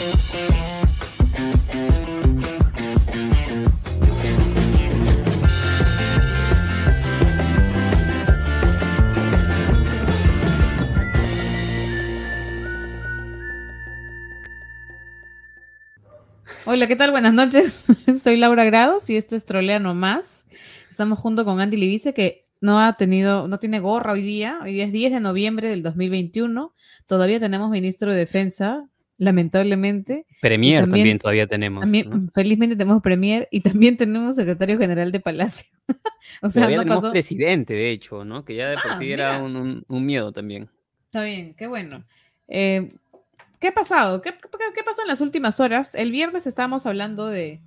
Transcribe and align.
Hola, 0.00 0.08
¿qué 16.86 16.96
tal? 16.96 17.10
Buenas 17.10 17.34
noches. 17.34 17.84
Soy 18.22 18.38
Laura 18.38 18.64
Grados 18.64 19.10
y 19.10 19.18
esto 19.18 19.36
es 19.36 19.44
Trolea 19.44 19.80
Más. 19.80 20.46
Estamos 20.88 21.18
junto 21.18 21.44
con 21.44 21.60
Andy 21.60 21.76
Libice, 21.76 22.14
que 22.14 22.46
no 22.62 22.80
ha 22.80 22.94
tenido, 22.94 23.48
no 23.48 23.58
tiene 23.58 23.80
gorra 23.80 24.12
hoy 24.12 24.22
día. 24.22 24.60
Hoy 24.62 24.72
día 24.72 24.86
es 24.86 24.92
10 24.92 25.12
de 25.12 25.20
noviembre 25.20 25.68
del 25.68 25.82
2021. 25.82 26.72
Todavía 27.06 27.38
tenemos 27.38 27.68
ministro 27.68 28.12
de 28.12 28.18
Defensa, 28.18 28.88
lamentablemente. 29.20 30.26
Premier 30.40 30.84
también, 30.84 31.18
todavía 31.18 31.46
tenemos. 31.46 31.84
Felizmente 32.34 32.74
tenemos 32.74 33.02
Premier 33.02 33.46
y 33.50 33.60
también 33.60 33.98
tenemos 33.98 34.34
secretario 34.34 34.78
general 34.78 35.12
de 35.12 35.20
Palacio. 35.20 35.68
o 36.42 36.48
sea, 36.48 36.68
no 36.68 36.82
tenemos 36.82 37.06
presidente, 37.06 37.74
de 37.74 37.90
hecho, 37.90 38.24
¿no? 38.24 38.46
Que 38.46 38.56
ya 38.56 38.70
de 38.70 38.76
por 38.76 38.92
ah, 38.92 38.98
sí 38.98 39.12
era 39.12 39.42
un, 39.42 39.84
miedo 39.88 40.32
también. 40.32 40.70
Está 41.04 41.22
bien, 41.22 41.54
qué 41.54 41.66
bueno. 41.66 42.02
Eh, 42.48 42.94
¿Qué 43.58 43.68
ha 43.68 43.74
pasado? 43.74 44.22
¿Qué, 44.22 44.32
qué, 44.32 44.82
pasó 44.82 45.02
en 45.02 45.08
las 45.08 45.20
últimas 45.20 45.60
horas? 45.60 45.94
El 45.94 46.12
viernes 46.12 46.46
estábamos 46.46 46.86
hablando 46.86 47.26
de... 47.26 47.60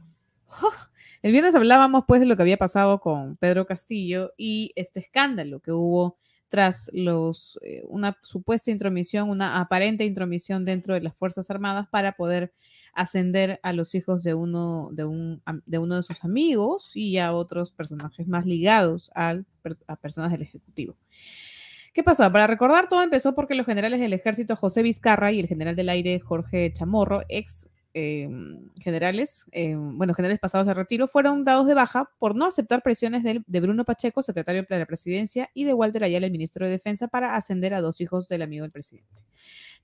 el 1.22 1.32
viernes 1.32 1.54
hablábamos 1.54 2.06
pues 2.08 2.20
de 2.20 2.26
lo 2.26 2.36
que 2.36 2.42
había 2.42 2.58
pasado 2.58 3.00
con 3.00 3.38
Pedro 3.38 3.68
Castillo 3.68 4.34
y 4.38 4.72
este 4.76 5.00
escándalo 5.00 5.60
que 5.60 5.72
hubo 5.72 6.18
tras 6.54 6.92
eh, 6.94 7.82
una 7.88 8.16
supuesta 8.22 8.70
intromisión, 8.70 9.28
una 9.28 9.60
aparente 9.60 10.06
intromisión 10.06 10.66
dentro 10.66 10.94
de 10.94 11.02
las 11.02 11.16
Fuerzas 11.16 11.50
Armadas 11.50 11.88
para 11.90 12.16
poder 12.16 12.54
ascender 12.94 13.60
a 13.64 13.74
los 13.74 13.96
hijos 13.96 14.22
de 14.22 14.36
uno 14.36 14.90
de, 14.92 15.40
de, 15.66 15.78
uno 15.80 15.96
de 15.96 16.04
sus 16.04 16.24
amigos 16.24 16.96
y 16.96 17.18
a 17.18 17.34
otros 17.34 17.72
personajes 17.72 18.28
más 18.28 18.46
ligados 18.46 19.10
al, 19.16 19.48
a 19.88 19.96
personas 19.96 20.32
del 20.32 20.44
Ejecutivo. 20.44 20.96
¿Qué 21.92 22.04
pasó? 22.04 22.32
Para 22.32 22.46
recordar, 22.46 22.88
todo 22.88 23.02
empezó 23.02 23.34
porque 23.34 23.56
los 23.56 23.66
generales 23.66 24.00
del 24.00 24.14
ejército 24.14 24.56
José 24.56 24.84
Vizcarra 24.84 25.32
y 25.32 25.40
el 25.40 25.48
general 25.48 25.76
del 25.76 25.90
aire 25.90 26.20
Jorge 26.20 26.72
Chamorro, 26.72 27.24
ex 27.30 27.68
em, 27.94 28.70
generales, 28.80 29.46
em, 29.52 29.98
bueno, 29.98 30.14
generales 30.14 30.40
pasados 30.40 30.68
de 30.68 30.74
retiro, 30.74 31.08
fueron 31.08 31.44
dados 31.46 31.68
de 31.68 31.74
baja 31.74 32.10
por 32.20 32.36
no 32.36 32.46
aceptar 32.46 32.82
presiones 32.84 33.24
de, 33.24 33.44
de, 33.46 33.60
Bruno 33.60 33.86
Pacheco, 33.86 34.22
secretario 34.24 34.66
de 34.68 34.80
la 34.80 34.86
presidencia, 34.86 35.50
y 35.54 35.64
de 35.66 35.74
Walter 35.74 36.04
Ayala, 36.04 36.26
el 36.26 36.32
ministro 36.32 36.66
de 36.66 36.72
Defensa, 36.72 37.08
para 37.08 37.36
ascender 37.36 37.74
a 37.74 37.82
dos 37.82 38.02
hijos 38.02 38.28
del 38.28 38.42
amigo 38.42 38.64
del 38.64 38.72
presidente. 38.72 39.24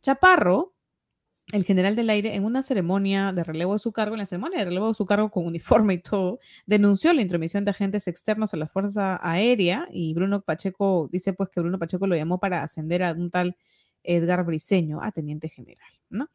Chaparro 0.01 0.73
el 1.51 1.63
general 1.63 1.95
del 1.95 2.09
aire, 2.09 2.35
en 2.35 2.45
una 2.45 2.61
ceremonia 2.61 3.33
de 3.33 3.43
relevo 3.43 3.73
de 3.73 3.79
su 3.79 3.91
cargo, 3.91 4.15
en 4.15 4.19
la 4.19 4.25
ceremonia 4.25 4.59
de 4.59 4.65
relevo 4.65 4.89
de 4.89 4.93
su 4.93 5.05
cargo 5.05 5.31
con 5.31 5.45
uniforme 5.45 5.95
y 5.95 5.99
todo, 5.99 6.39
denunció 6.65 7.11
la 7.13 7.21
intromisión 7.21 7.65
de 7.65 7.71
agentes 7.71 8.07
externos 8.07 8.53
a 8.53 8.57
la 8.57 8.67
Fuerza 8.67 9.19
Aérea 9.21 9.87
y 9.91 10.13
Bruno 10.13 10.41
Pacheco 10.41 11.09
dice 11.11 11.33
pues 11.33 11.49
que 11.49 11.59
Bruno 11.59 11.79
Pacheco 11.79 12.05
lo 12.05 12.15
llamó 12.15 12.39
para 12.39 12.61
ascender 12.61 13.03
a 13.03 13.13
un 13.13 13.31
tal 13.31 13.57
Edgar 14.03 14.45
Briceño 14.45 15.01
a 15.01 15.11
teniente 15.11 15.49
general, 15.49 15.89
¿no? 16.09 16.29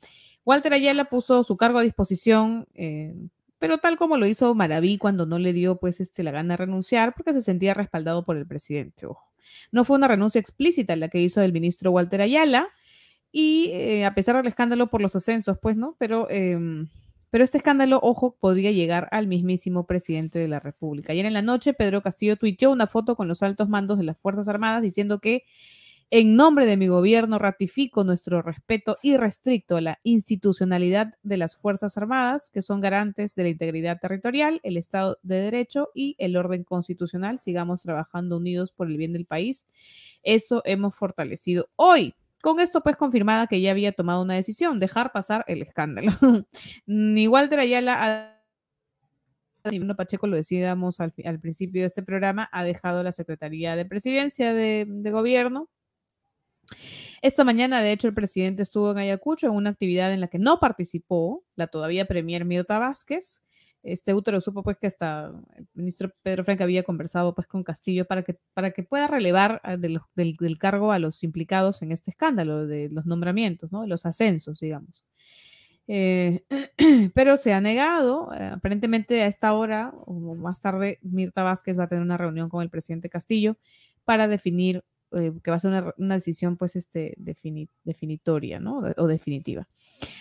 Walter 0.45 0.73
Ayala 0.73 1.05
puso 1.05 1.43
su 1.45 1.57
cargo 1.57 1.79
a 1.79 1.83
disposición, 1.83 2.67
eh, 2.75 3.15
pero 3.59 3.79
tal 3.79 3.97
como 3.97 4.17
lo 4.17 4.27
hizo 4.27 4.55
Maraví 4.55 4.99
cuando 4.99 5.27
no 5.27 5.39
le 5.39 5.53
dio 5.53 5.77
pues 5.77 6.01
este, 6.01 6.23
la 6.23 6.31
gana 6.31 6.55
de 6.55 6.59
renunciar 6.59 7.15
porque 7.15 7.33
se 7.33 7.41
sentía 7.41 7.75
respaldado 7.75 8.25
por 8.25 8.37
el 8.37 8.47
presidente, 8.47 9.07
ojo. 9.07 9.31
No 9.73 9.85
fue 9.85 9.97
una 9.97 10.09
renuncia 10.09 10.39
explícita 10.39 10.97
la 10.97 11.09
que 11.09 11.21
hizo 11.21 11.43
el 11.43 11.53
ministro 11.53 11.91
Walter 11.91 12.21
Ayala, 12.21 12.69
y 13.37 13.71
eh, 13.73 14.05
a 14.05 14.15
pesar 14.15 14.37
del 14.37 14.47
escándalo 14.47 14.91
por 14.91 15.03
los 15.03 15.17
ascensos, 15.17 15.59
pues, 15.61 15.77
¿no? 15.77 15.97
Pero, 15.99 16.31
em, 16.31 16.87
pero 17.31 17.43
este 17.43 17.59
escándalo, 17.59 17.99
ojo, 18.01 18.37
podría 18.39 18.71
llegar 18.71 19.09
al 19.11 19.27
mismísimo 19.27 19.89
presidente 19.89 20.39
de 20.39 20.47
la 20.47 20.61
República. 20.61 21.13
Ayer 21.13 21.27
en 21.27 21.33
la 21.33 21.43
noche, 21.43 21.75
Pedro 21.75 22.01
Castillo 22.01 22.37
tuiteó 22.37 22.71
una 22.71 22.87
foto 22.87 23.17
con 23.17 23.27
los 23.27 23.43
altos 23.43 23.69
mandos 23.69 23.99
de 23.99 24.05
las 24.05 24.17
Fuerzas 24.17 24.47
Armadas 24.47 24.83
diciendo 24.83 25.19
que 25.19 25.43
en 26.17 26.37
nombre 26.37 26.65
de 26.65 26.77
mi 26.77 26.87
gobierno 26.87 27.41
ratifico 27.41 28.05
nuestro 28.05 28.41
respeto 28.41 28.99
irrestricto 29.03 29.77
a 29.77 29.81
la 29.81 29.99
institucionalidad 30.05 31.15
de 31.25 31.37
las 31.37 31.57
Fuerzas 31.57 31.99
Armadas, 31.99 32.51
que 32.51 32.63
son 32.63 32.81
garantes 32.81 33.35
de 33.35 33.43
la 33.43 33.49
integridad 33.49 33.99
territorial, 33.99 34.61
el 34.63 34.77
Estado 34.77 35.19
de 35.25 35.41
Derecho 35.41 35.89
y 35.93 36.15
el 36.21 36.37
orden 36.37 36.63
constitucional. 36.63 37.41
Sigamos 37.41 37.83
trabajando 37.83 38.37
unidos 38.37 38.71
por 38.71 38.87
el 38.87 38.97
bien 38.97 39.13
del 39.13 39.27
país. 39.27 39.67
Eso 40.23 40.63
hemos 40.67 40.95
fortalecido 40.95 41.69
hoy. 41.75 42.15
Con 42.41 42.61
esto, 42.61 42.81
pues, 42.81 42.95
confirmada 42.95 43.49
que 43.49 43.61
ya 43.61 43.73
había 43.73 43.91
tomado 43.91 44.23
una 44.23 44.35
decisión, 44.35 44.79
dejar 44.79 45.11
pasar 45.11 45.45
el 45.49 45.63
escándalo. 45.63 46.13
Ni 46.87 47.27
Walter 47.27 47.59
Ayala, 47.59 48.41
Pacheco, 49.97 50.29
lo 50.29 50.37
decíamos 50.37 51.01
al, 51.01 51.13
principio 51.41 51.81
de 51.81 51.89
este 51.89 52.05
programa, 52.05 52.49
ha 52.53 52.63
dejado 52.63 53.03
la 53.03 53.11
Secretaría 53.11 53.75
de 53.75 53.85
Presidencia 53.85 54.55
de, 54.55 54.87
de 54.87 55.11
Gobierno. 55.11 55.69
Esta 57.23 57.45
mañana, 57.45 57.81
de 57.83 57.93
hecho, 57.93 58.09
el 58.09 58.15
presidente 58.15 58.63
estuvo 58.63 58.91
en 58.91 58.99
Ayacucho 58.99 59.47
en 59.47 59.55
una 59.55 59.71
actividad 59.71 60.13
en 60.13 60.21
la 60.21 60.29
que 60.29 60.39
no 60.39 60.61
participó 60.61 61.45
la 61.57 61.67
todavía 61.69 62.07
premier 62.07 62.45
Mirta 62.45 62.79
Vázquez 62.79 63.45
este 63.85 64.15
útero 64.15 64.41
supo 64.41 64.63
pues 64.63 64.79
que 64.79 64.87
hasta 64.87 65.31
el 65.57 65.69
ministro 65.75 66.11
Pedro 66.23 66.43
Franca 66.43 66.65
había 66.65 66.83
conversado 66.83 67.35
pues 67.35 67.47
con 67.47 67.63
Castillo 67.63 68.07
para 68.07 68.23
que, 68.23 68.39
para 68.55 68.71
que 68.73 68.83
pueda 68.83 69.07
relevar 69.07 69.61
ah, 69.63 69.77
del, 69.77 70.01
cargo 70.59 70.91
a 70.91 70.99
los 70.99 71.23
implicados 71.23 71.83
en 71.83 71.93
este 71.93 72.11
escándalo 72.11 72.67
de 72.67 72.89
los 72.89 73.05
nombramientos, 73.05 73.73
¿no? 73.73 73.83
de 73.83 73.89
los 73.89 74.07
ascensos, 74.07 74.59
digamos. 74.59 75.05
Eh, 75.87 76.45
pero 77.15 77.37
se 77.37 77.53
ha 77.53 77.61
negado, 77.61 78.33
eh, 78.33 78.47
aparentemente 78.55 79.21
a 79.21 79.27
esta 79.27 79.53
hora 79.53 79.93
o 80.07 80.35
más 80.35 80.63
tarde 80.63 80.99
Mirta 81.03 81.43
Vázquez 81.43 81.79
va 81.79 81.85
a 81.85 81.89
tener 81.89 82.03
una 82.03 82.17
reunión 82.17 82.49
con 82.49 82.63
el 82.63 82.71
presidente 82.71 83.11
Castillo 83.11 83.59
para 84.05 84.29
definir 84.29 84.83
eh, 85.17 85.33
que 85.43 85.51
va 85.51 85.57
a 85.57 85.61
ser 85.61 85.95
una, 85.97 86.15
decisión 86.15 86.57
pues 86.57 86.77
este 86.77 87.15
definitoria, 87.17 88.61
¿no? 88.61 88.83
O 88.97 89.07
definitiva. 89.07 89.69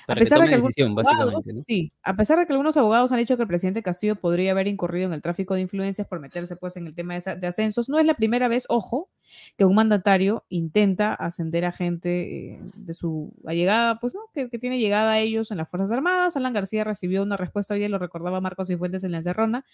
a 0.07 0.15
pesar 0.15 0.41
de 0.41 0.49
que 0.49 0.55
decisión, 0.57 0.95
básicamente, 0.95 1.63
Sí, 1.67 1.91
a 2.03 2.15
pesar 2.15 2.39
de 2.39 2.45
que 2.45 2.53
algunos 2.53 2.77
abogados 2.77 3.11
han 3.11 3.19
dicho 3.19 3.35
que 3.35 3.43
el 3.43 3.47
presidente 3.47 3.83
Castillo 3.83 4.15
podría 4.15 4.51
haber 4.51 4.67
incurrido 4.67 5.07
en 5.07 5.13
el 5.13 5.21
tráfico 5.21 5.55
de 5.55 5.61
influencias 5.61 6.07
por 6.07 6.19
meterse 6.19 6.55
pues 6.55 6.77
en 6.77 6.87
el 6.87 6.95
tema 6.95 7.17
de, 7.17 7.47
ascensos, 7.47 7.89
no 7.89 7.99
es 7.99 8.05
la 8.05 8.13
primera 8.13 8.47
vez, 8.47 8.65
ojo, 8.69 9.09
que 9.57 9.65
un 9.65 9.75
mandatario 9.75 10.45
intenta 10.49 11.13
ascender 11.13 11.65
a 11.65 11.71
gente 11.71 12.53
eh, 12.53 12.59
de 12.75 12.93
su 12.93 13.33
allegada, 13.45 13.99
pues 13.99 14.13
no, 14.15 14.21
que, 14.33 14.47
tiene 14.59 14.79
llegada 14.79 15.13
a 15.13 15.19
ellos 15.19 15.51
en 15.51 15.57
las 15.57 15.69
Fuerzas 15.69 15.91
Armadas. 15.91 16.35
Alan 16.35 16.53
García 16.53 16.83
recibió 16.83 17.23
una 17.23 17.37
respuesta, 17.37 17.73
hoy 17.73 17.87
lo 17.87 17.99
recordaba 17.99 18.41
Marcos 18.41 18.67
Cifuentes 18.67 19.03
en 19.03 19.11
la 19.11 19.17
encerrona, 19.17 19.65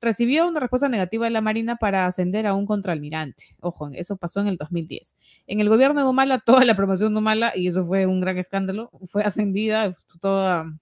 recibió 0.00 0.46
una 0.48 0.60
respuesta 0.60 0.88
negativa 0.88 1.24
de 1.26 1.30
la 1.30 1.40
Marina 1.40 1.76
para 1.76 2.06
ascender 2.06 2.46
a 2.46 2.54
un 2.54 2.66
contraalmirante. 2.66 3.56
Ojo, 3.60 3.90
eso 3.92 4.16
pasó 4.16 4.40
en 4.40 4.48
el 4.48 4.58
2010. 4.64 5.16
En 5.46 5.60
el 5.60 5.68
gobierno 5.68 6.02
de 6.02 6.08
Humala, 6.08 6.40
toda 6.46 6.64
la 6.64 6.76
promoción 6.76 7.12
de 7.14 7.18
Humala, 7.18 7.52
y 7.54 7.68
eso 7.68 7.84
fue 7.84 8.06
un 8.06 8.20
gran 8.20 8.38
escándalo, 8.38 8.90
fue 9.06 9.22
ascendida, 9.22 9.94
toda, 10.20 10.72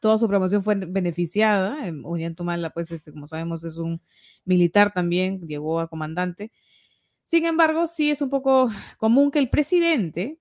toda 0.00 0.18
su 0.18 0.28
promoción 0.28 0.62
fue 0.62 0.74
beneficiada. 0.76 1.76
Ollanta 2.04 2.42
Humala, 2.42 2.70
pues, 2.70 2.90
este, 2.90 3.12
como 3.12 3.26
sabemos, 3.28 3.64
es 3.64 3.76
un 3.76 4.00
militar 4.44 4.92
también, 4.92 5.40
llegó 5.46 5.80
a 5.80 5.88
comandante. 5.88 6.52
Sin 7.24 7.44
embargo, 7.44 7.86
sí 7.86 8.10
es 8.10 8.22
un 8.22 8.30
poco 8.30 8.70
común 8.98 9.30
que 9.30 9.40
el 9.40 9.50
presidente, 9.50 10.38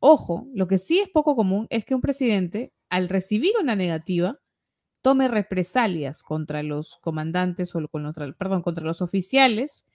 ojo, 0.00 0.46
lo 0.54 0.68
que 0.68 0.78
sí 0.78 0.98
es 1.00 1.08
poco 1.08 1.34
común 1.34 1.66
es 1.70 1.84
que 1.84 1.94
un 1.94 2.02
presidente, 2.02 2.72
al 2.90 3.08
recibir 3.08 3.52
una 3.60 3.74
negativa, 3.74 4.38
tome 5.06 5.28
represalias 5.28 6.22
contra 6.22 6.62
los 6.62 6.96
comandantes 6.96 7.74
o 7.74 7.88
contra, 7.88 8.32
perdón, 8.32 8.62
contra 8.62 8.84
los 8.84 9.00
oficiales 9.02 9.86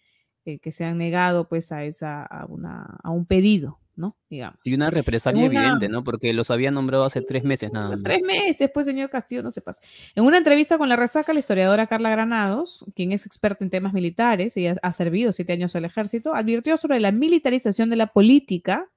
eh, 0.45 0.59
que 0.59 0.71
se 0.71 0.85
han 0.85 0.97
negado 0.97 1.47
pues 1.47 1.71
a, 1.71 1.83
esa, 1.83 2.23
a, 2.23 2.45
una, 2.45 2.99
a 3.03 3.11
un 3.11 3.25
pedido, 3.25 3.79
¿no? 3.95 4.15
Digamos. 4.29 4.59
Y 4.63 4.73
una 4.73 4.89
represalia 4.89 5.45
evidente, 5.45 5.87
¿no? 5.87 6.03
Porque 6.03 6.33
los 6.33 6.49
había 6.49 6.71
nombrado 6.71 7.03
hace 7.03 7.21
tres 7.21 7.43
meses 7.43 7.71
nada 7.71 7.89
más. 7.89 8.03
Tres 8.03 8.23
meses, 8.23 8.71
pues, 8.73 8.85
señor 8.85 9.09
Castillo, 9.09 9.43
no 9.43 9.51
se 9.51 9.61
pasa. 9.61 9.81
En 10.15 10.23
una 10.23 10.37
entrevista 10.37 10.77
con 10.77 10.89
La 10.89 10.95
Resaca, 10.95 11.33
la 11.33 11.39
historiadora 11.39 11.87
Carla 11.87 12.09
Granados, 12.09 12.85
quien 12.95 13.11
es 13.11 13.25
experta 13.25 13.63
en 13.63 13.69
temas 13.69 13.93
militares 13.93 14.57
y 14.57 14.67
ha 14.67 14.93
servido 14.93 15.31
siete 15.33 15.53
años 15.53 15.75
al 15.75 15.85
ejército, 15.85 16.33
advirtió 16.33 16.77
sobre 16.77 16.99
la 16.99 17.11
militarización 17.11 17.89
de 17.89 17.95
la 17.97 18.07
política 18.07 18.89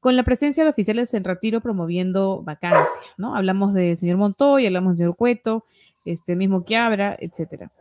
con 0.00 0.16
la 0.16 0.22
presencia 0.22 0.64
de 0.64 0.70
oficiales 0.70 1.14
en 1.14 1.24
retiro 1.24 1.60
promoviendo 1.60 2.42
vacancia, 2.42 3.02
¿no? 3.16 3.34
Hablamos 3.34 3.72
del 3.74 3.96
señor 3.96 4.18
Montoya, 4.18 4.68
hablamos 4.68 4.92
del 4.92 4.98
señor 4.98 5.16
Cueto, 5.16 5.64
este 6.04 6.36
mismo 6.36 6.64
Quiabra, 6.64 7.16
etcétera. 7.18 7.72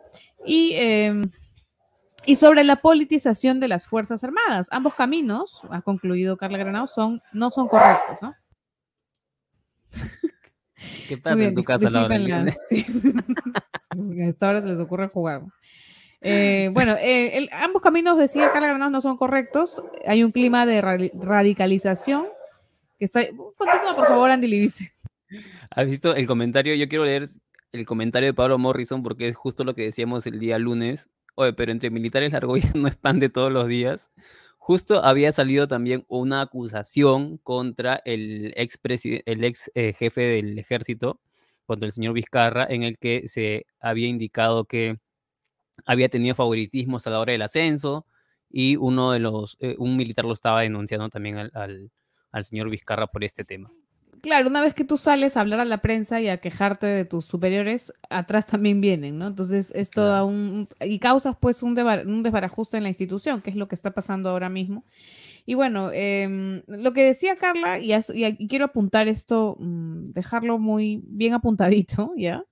Y, 0.45 0.71
em, 0.75 1.25
y 2.25 2.35
sobre 2.35 2.63
la 2.63 2.77
politización 2.77 3.59
de 3.59 3.67
las 3.67 3.87
Fuerzas 3.87 4.23
Armadas. 4.23 4.67
Ambos 4.71 4.95
caminos, 4.95 5.61
ha 5.69 5.81
concluido 5.81 6.37
Carla 6.37 6.57
Granado, 6.57 6.87
son, 6.87 7.21
no 7.31 7.51
son 7.51 7.67
correctos, 7.67 8.21
¿no? 8.21 8.33
¿Qué 11.07 11.17
pasa 11.17 11.43
en 11.43 11.55
tu 11.55 11.63
casa, 11.63 11.89
Laura? 11.89 12.17
Sí. 12.69 12.85
A 13.89 14.27
esta 14.27 14.49
hora 14.49 14.61
se 14.61 14.67
les 14.67 14.79
ocurre 14.79 15.07
jugar. 15.07 15.43
Eh, 16.21 16.69
bueno, 16.73 16.95
eh, 16.99 17.47
ambos 17.51 17.81
caminos, 17.81 18.17
decía 18.17 18.51
Carla 18.51 18.69
Granados, 18.69 18.91
no 18.91 19.01
son 19.01 19.17
correctos. 19.17 19.83
Hay 20.07 20.23
un 20.23 20.31
clima 20.31 20.65
de 20.65 20.81
radicalización 20.81 22.25
que 22.97 23.05
está... 23.05 23.21
Continúa, 23.57 23.95
por 23.95 24.07
favor, 24.07 24.31
Andy 24.31 24.47
Libice. 24.47 24.89
¿Has 25.71 25.85
visto 25.85 26.15
el 26.15 26.25
comentario? 26.25 26.75
Yo 26.75 26.87
quiero 26.87 27.05
leer 27.05 27.27
el 27.71 27.85
comentario 27.85 28.27
de 28.27 28.33
Pablo 28.33 28.57
Morrison 28.57 29.03
porque 29.03 29.27
es 29.27 29.35
justo 29.35 29.63
lo 29.63 29.75
que 29.75 29.83
decíamos 29.83 30.25
el 30.25 30.39
día 30.39 30.57
lunes. 30.59 31.09
Oye, 31.35 31.53
pero 31.53 31.71
entre 31.71 31.89
militares 31.89 32.31
la 32.31 32.37
argolla 32.37 32.71
no 32.75 32.87
es 32.87 32.95
pan 32.95 33.19
de 33.19 33.29
todos 33.29 33.51
los 33.51 33.67
días. 33.67 34.11
Justo 34.57 35.03
había 35.03 35.31
salido 35.31 35.67
también 35.67 36.05
una 36.07 36.41
acusación 36.41 37.37
contra 37.39 38.01
el 38.05 38.53
ex, 38.55 38.79
el 39.25 39.43
ex 39.43 39.71
eh, 39.75 39.93
jefe 39.93 40.21
del 40.21 40.57
ejército, 40.57 41.19
contra 41.65 41.85
el 41.87 41.91
señor 41.91 42.13
Vizcarra, 42.13 42.65
en 42.69 42.83
el 42.83 42.97
que 42.97 43.27
se 43.27 43.65
había 43.79 44.07
indicado 44.07 44.65
que 44.65 44.97
había 45.85 46.09
tenido 46.09 46.35
favoritismos 46.35 47.07
a 47.07 47.11
la 47.11 47.19
hora 47.19 47.33
del 47.33 47.43
ascenso 47.43 48.07
y 48.49 48.77
uno 48.77 49.11
de 49.13 49.19
los, 49.19 49.57
eh, 49.61 49.75
un 49.79 49.97
militar 49.97 50.25
lo 50.25 50.33
estaba 50.33 50.61
denunciando 50.61 51.09
también 51.09 51.37
al, 51.53 51.91
al 52.31 52.45
señor 52.45 52.69
Vizcarra 52.69 53.07
por 53.07 53.23
este 53.23 53.45
tema 53.45 53.71
claro, 54.23 54.47
una 54.47 54.61
vez 54.61 54.73
que 54.73 54.85
tú 54.85 54.95
sales 54.95 55.35
a 55.35 55.41
hablar 55.41 55.59
a 55.59 55.65
la 55.65 55.81
prensa 55.81 56.21
y 56.21 56.29
a 56.29 56.37
quejarte 56.37 56.87
de 56.87 57.03
tus 57.03 57.25
superiores, 57.25 57.91
atrás 58.09 58.47
también 58.47 58.79
vienen, 58.79 59.19
¿no? 59.19 59.27
Entonces 59.27 59.71
es 59.75 59.91
toda 59.91 60.23
un... 60.23 60.69
y 60.79 60.97
causas 60.99 61.35
pues 61.39 61.61
un, 61.61 61.77
un, 61.77 62.23
desbarajuste 62.23 62.77
en 62.77 62.83
la 62.83 62.89
institución, 62.89 63.41
que 63.41 63.49
es 63.49 63.57
lo 63.57 63.67
que 63.67 63.75
está 63.75 63.91
pasando 63.91 64.29
ahora 64.29 64.47
mismo. 64.47 64.85
Y 65.45 65.55
bueno, 65.55 65.91
em, 65.91 66.63
lo 66.67 66.93
que 66.93 67.03
decía 67.03 67.35
Carla, 67.35 67.79
y, 67.79 67.91
quiero 68.47 68.65
apuntar 68.65 69.09
esto, 69.09 69.57
mm, 69.59 70.13
dejarlo 70.13 70.57
muy 70.57 71.03
bien 71.05 71.33
apuntadito, 71.33 72.13
¿ya? 72.17 72.45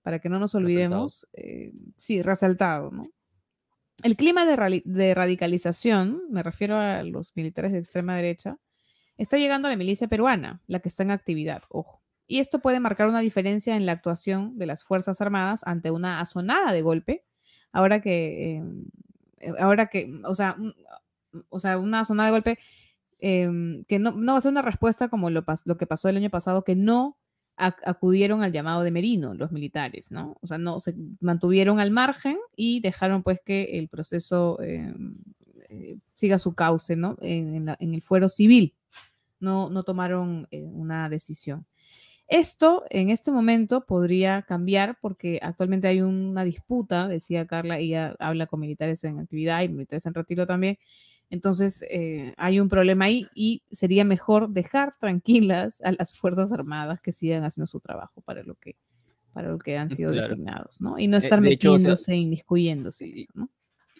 Para 0.00 0.20
que 0.20 0.30
no 0.30 0.38
nos 0.38 0.54
olvidemos. 0.54 1.28
Eh, 1.34 1.72
sí, 1.96 2.22
resaltado, 2.22 2.90
¿no? 2.90 3.12
El 4.02 4.16
clima 4.16 4.46
de, 4.46 4.82
de 4.82 5.14
radicalización, 5.14 6.22
me 6.30 6.42
refiero 6.42 6.78
a 6.78 7.02
los 7.02 7.36
militares 7.36 7.72
de 7.72 7.80
extrema 7.80 8.16
derecha, 8.16 8.56
está 9.18 9.36
llegando 9.36 9.68
la 9.68 9.76
milicia 9.76 10.08
peruana, 10.08 10.62
la 10.66 10.80
que 10.80 10.88
está 10.88 11.02
en 11.02 11.10
actividad, 11.10 11.62
ojo. 11.68 12.00
Y 12.26 12.38
esto 12.40 12.60
puede 12.60 12.80
marcar 12.80 13.08
una 13.08 13.20
diferencia 13.20 13.76
en 13.76 13.86
la 13.86 13.92
actuación 13.92 14.58
de 14.58 14.66
las 14.66 14.84
Fuerzas 14.84 15.20
Armadas 15.20 15.62
ante 15.66 15.90
una 15.90 16.20
azonada 16.20 16.72
de 16.72 16.82
golpe, 16.82 17.24
ahora 17.72 18.00
que, 18.00 18.56
em, 18.56 18.84
eh, 19.40 19.52
ahora 19.58 19.86
que, 19.86 20.08
o 20.24 20.34
sea, 20.34 20.56
o 21.48 21.58
sea, 21.58 21.78
una 21.78 22.00
azonada 22.00 22.28
de 22.28 22.32
golpe 22.32 22.58
em, 23.20 23.82
que 23.84 23.98
no, 23.98 24.14
va 24.14 24.38
a 24.38 24.40
ser 24.40 24.52
una 24.52 24.62
respuesta 24.62 25.08
como 25.08 25.30
lo, 25.30 25.44
lo 25.64 25.76
que 25.76 25.86
pasó 25.86 26.08
el 26.08 26.16
año 26.16 26.30
pasado, 26.30 26.62
que 26.64 26.76
no 26.76 27.18
acudieron 27.56 28.44
al 28.44 28.52
llamado 28.52 28.84
de 28.84 28.92
Merino, 28.92 29.34
los 29.34 29.50
militares, 29.50 30.12
¿no? 30.12 30.36
O 30.40 30.46
sea, 30.46 30.58
no 30.58 30.78
se 30.78 30.94
mantuvieron 31.20 31.80
al 31.80 31.90
margen 31.90 32.38
y 32.54 32.78
dejaron 32.80 33.24
pues 33.24 33.40
que 33.44 33.64
el 33.80 33.88
proceso 33.88 34.60
em, 34.62 35.16
eh, 35.68 35.98
siga 36.14 36.38
su 36.38 36.54
cauce, 36.54 36.94
¿no? 36.94 37.16
En, 37.20 37.68
en, 37.68 37.94
el 37.94 38.02
fuero 38.02 38.28
civil 38.28 38.77
no, 39.40 39.70
no 39.70 39.82
tomaron 39.82 40.46
eh, 40.50 40.64
una 40.64 41.08
decisión. 41.08 41.66
Esto 42.28 42.84
en 42.90 43.08
este 43.08 43.30
momento 43.30 43.86
podría 43.86 44.42
cambiar 44.42 44.98
porque 45.00 45.38
actualmente 45.42 45.88
hay 45.88 46.02
una 46.02 46.44
disputa, 46.44 47.08
decía 47.08 47.46
Carla, 47.46 47.78
ella 47.78 48.14
habla 48.18 48.46
con 48.46 48.60
militares 48.60 49.02
en 49.04 49.18
actividad 49.18 49.62
y 49.62 49.68
militares 49.68 50.04
en 50.04 50.14
retiro 50.14 50.46
también. 50.46 50.78
Entonces 51.30 51.82
eh, 51.90 52.34
hay 52.36 52.60
un 52.60 52.68
problema 52.68 53.06
ahí 53.06 53.26
y 53.34 53.62
sería 53.70 54.04
mejor 54.04 54.50
dejar 54.50 54.96
tranquilas 55.00 55.80
a 55.82 55.92
las 55.92 56.14
Fuerzas 56.14 56.52
Armadas 56.52 57.00
que 57.00 57.12
sigan 57.12 57.44
haciendo 57.44 57.66
su 57.66 57.80
trabajo 57.80 58.20
para 58.20 58.42
lo 58.42 58.56
que, 58.56 58.76
para 59.32 59.48
lo 59.48 59.58
que 59.58 59.78
han 59.78 59.88
sido 59.88 60.10
designados, 60.10 60.82
¿no? 60.82 60.98
Y 60.98 61.06
no 61.08 61.16
estar 61.16 61.40
metiéndose, 61.40 62.14
inmiscuyéndose. 62.14 63.08
Y, 63.08 63.26
¿no? 63.34 63.50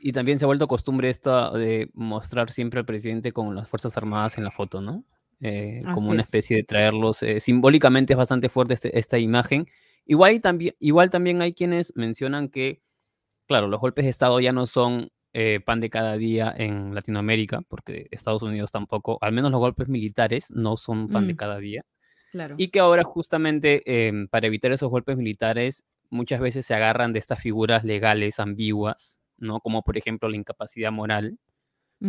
y 0.03 0.13
también 0.13 0.39
se 0.39 0.45
ha 0.45 0.47
vuelto 0.47 0.69
costumbre 0.69 1.11
esto 1.11 1.53
de 1.53 1.91
mostrar 1.95 2.51
siempre 2.51 2.81
al 2.81 2.87
presidente 2.87 3.33
con 3.33 3.55
las 3.55 3.69
Fuerzas 3.69 3.97
Armadas 3.97 4.39
en 4.39 4.45
la 4.45 4.51
foto, 4.51 4.81
¿no? 4.81 5.05
Eh, 5.41 5.81
como 5.95 6.11
una 6.11 6.23
especie 6.23 6.57
de 6.57 6.65
traerlos. 6.65 7.23
Eh, 7.23 7.41
simbólicamente 7.41 8.13
es 8.13 8.17
bastante 8.17 8.49
fuerte 8.49 8.75
este, 8.75 8.99
esta 8.99 9.19
imagen. 9.19 9.67
Igual, 10.05 10.41
también, 10.43 10.75
igual 10.81 11.11
también 11.11 11.43
hay 11.43 11.53
quienes 11.53 11.95
mencionan 11.97 12.49
que, 12.49 12.83
claro, 13.47 13.69
los 13.69 13.81
golpes 13.81 14.05
de 14.05 14.11
Estado 14.11 14.41
ya 14.41 14.53
no 14.53 14.67
son 14.67 15.11
eh, 15.33 15.61
pan 15.65 15.81
de 15.81 15.91
cada 15.91 16.17
día 16.17 16.53
en 16.57 16.95
Latinoamérica, 16.95 17.61
porque 17.69 18.09
Estados 18.11 18.43
Unidos 18.43 18.71
tampoco, 18.73 19.19
al 19.21 19.33
menos 19.33 19.51
los 19.51 19.61
golpes 19.61 19.89
militares 19.89 20.51
no 20.51 20.77
son 20.77 21.09
pan 21.09 21.27
de 21.27 21.35
mm. 21.35 21.37
cada 21.37 21.59
día. 21.59 21.85
Claro. 22.33 22.55
Y 22.59 22.69
que 22.69 22.81
ahora 22.81 23.05
justamente 23.05 23.83
em, 24.09 24.29
para 24.29 24.47
evitar 24.47 24.73
esos 24.73 24.91
golpes 24.91 25.17
militares 25.17 25.85
muchas 26.11 26.41
veces 26.41 26.67
se 26.67 26.75
agarran 26.75 27.13
de 27.13 27.19
estas 27.19 27.41
figuras 27.41 27.85
legales 27.85 28.41
ambiguas, 28.41 29.19
¿no? 29.37 29.61
Como 29.61 29.83
por 29.83 29.97
ejemplo 29.97 30.29
la 30.29 30.37
incapacidad 30.37 30.93
moral, 30.93 31.39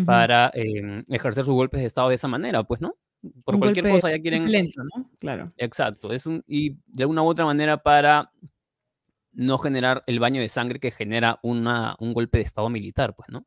para 0.06 0.52
em, 0.54 1.04
ejercer 1.10 1.44
sus 1.46 1.54
golpes 1.54 1.82
de 1.82 1.88
Estado 1.88 2.10
de 2.10 2.16
esa 2.16 2.28
manera, 2.28 2.64
pues, 2.64 2.80
¿no? 2.80 2.96
Por 3.44 3.60
cualquier 3.60 3.90
cosa 3.90 4.10
ya 4.10 4.20
quieren... 4.20 4.52
Lento, 4.52 4.82
¿no? 4.96 5.10
Claro. 5.20 5.52
Exacto, 5.58 6.12
es 6.14 6.26
un, 6.26 6.44
y 6.48 6.78
de 6.88 7.06
una 7.06 7.22
u 7.22 7.28
otra 7.28 7.46
manera 7.46 7.82
para 7.82 8.32
no 9.34 9.58
generar 9.58 10.04
el 10.08 10.20
baño 10.20 10.42
de 10.42 10.50
sangre 10.50 10.80
que 10.80 10.92
genera 10.92 11.40
una, 11.44 11.96
un 12.00 12.14
golpe 12.14 12.40
de 12.40 12.44
estado 12.44 12.70
militar, 12.70 13.16
pues, 13.16 13.30
¿no? 13.30 13.46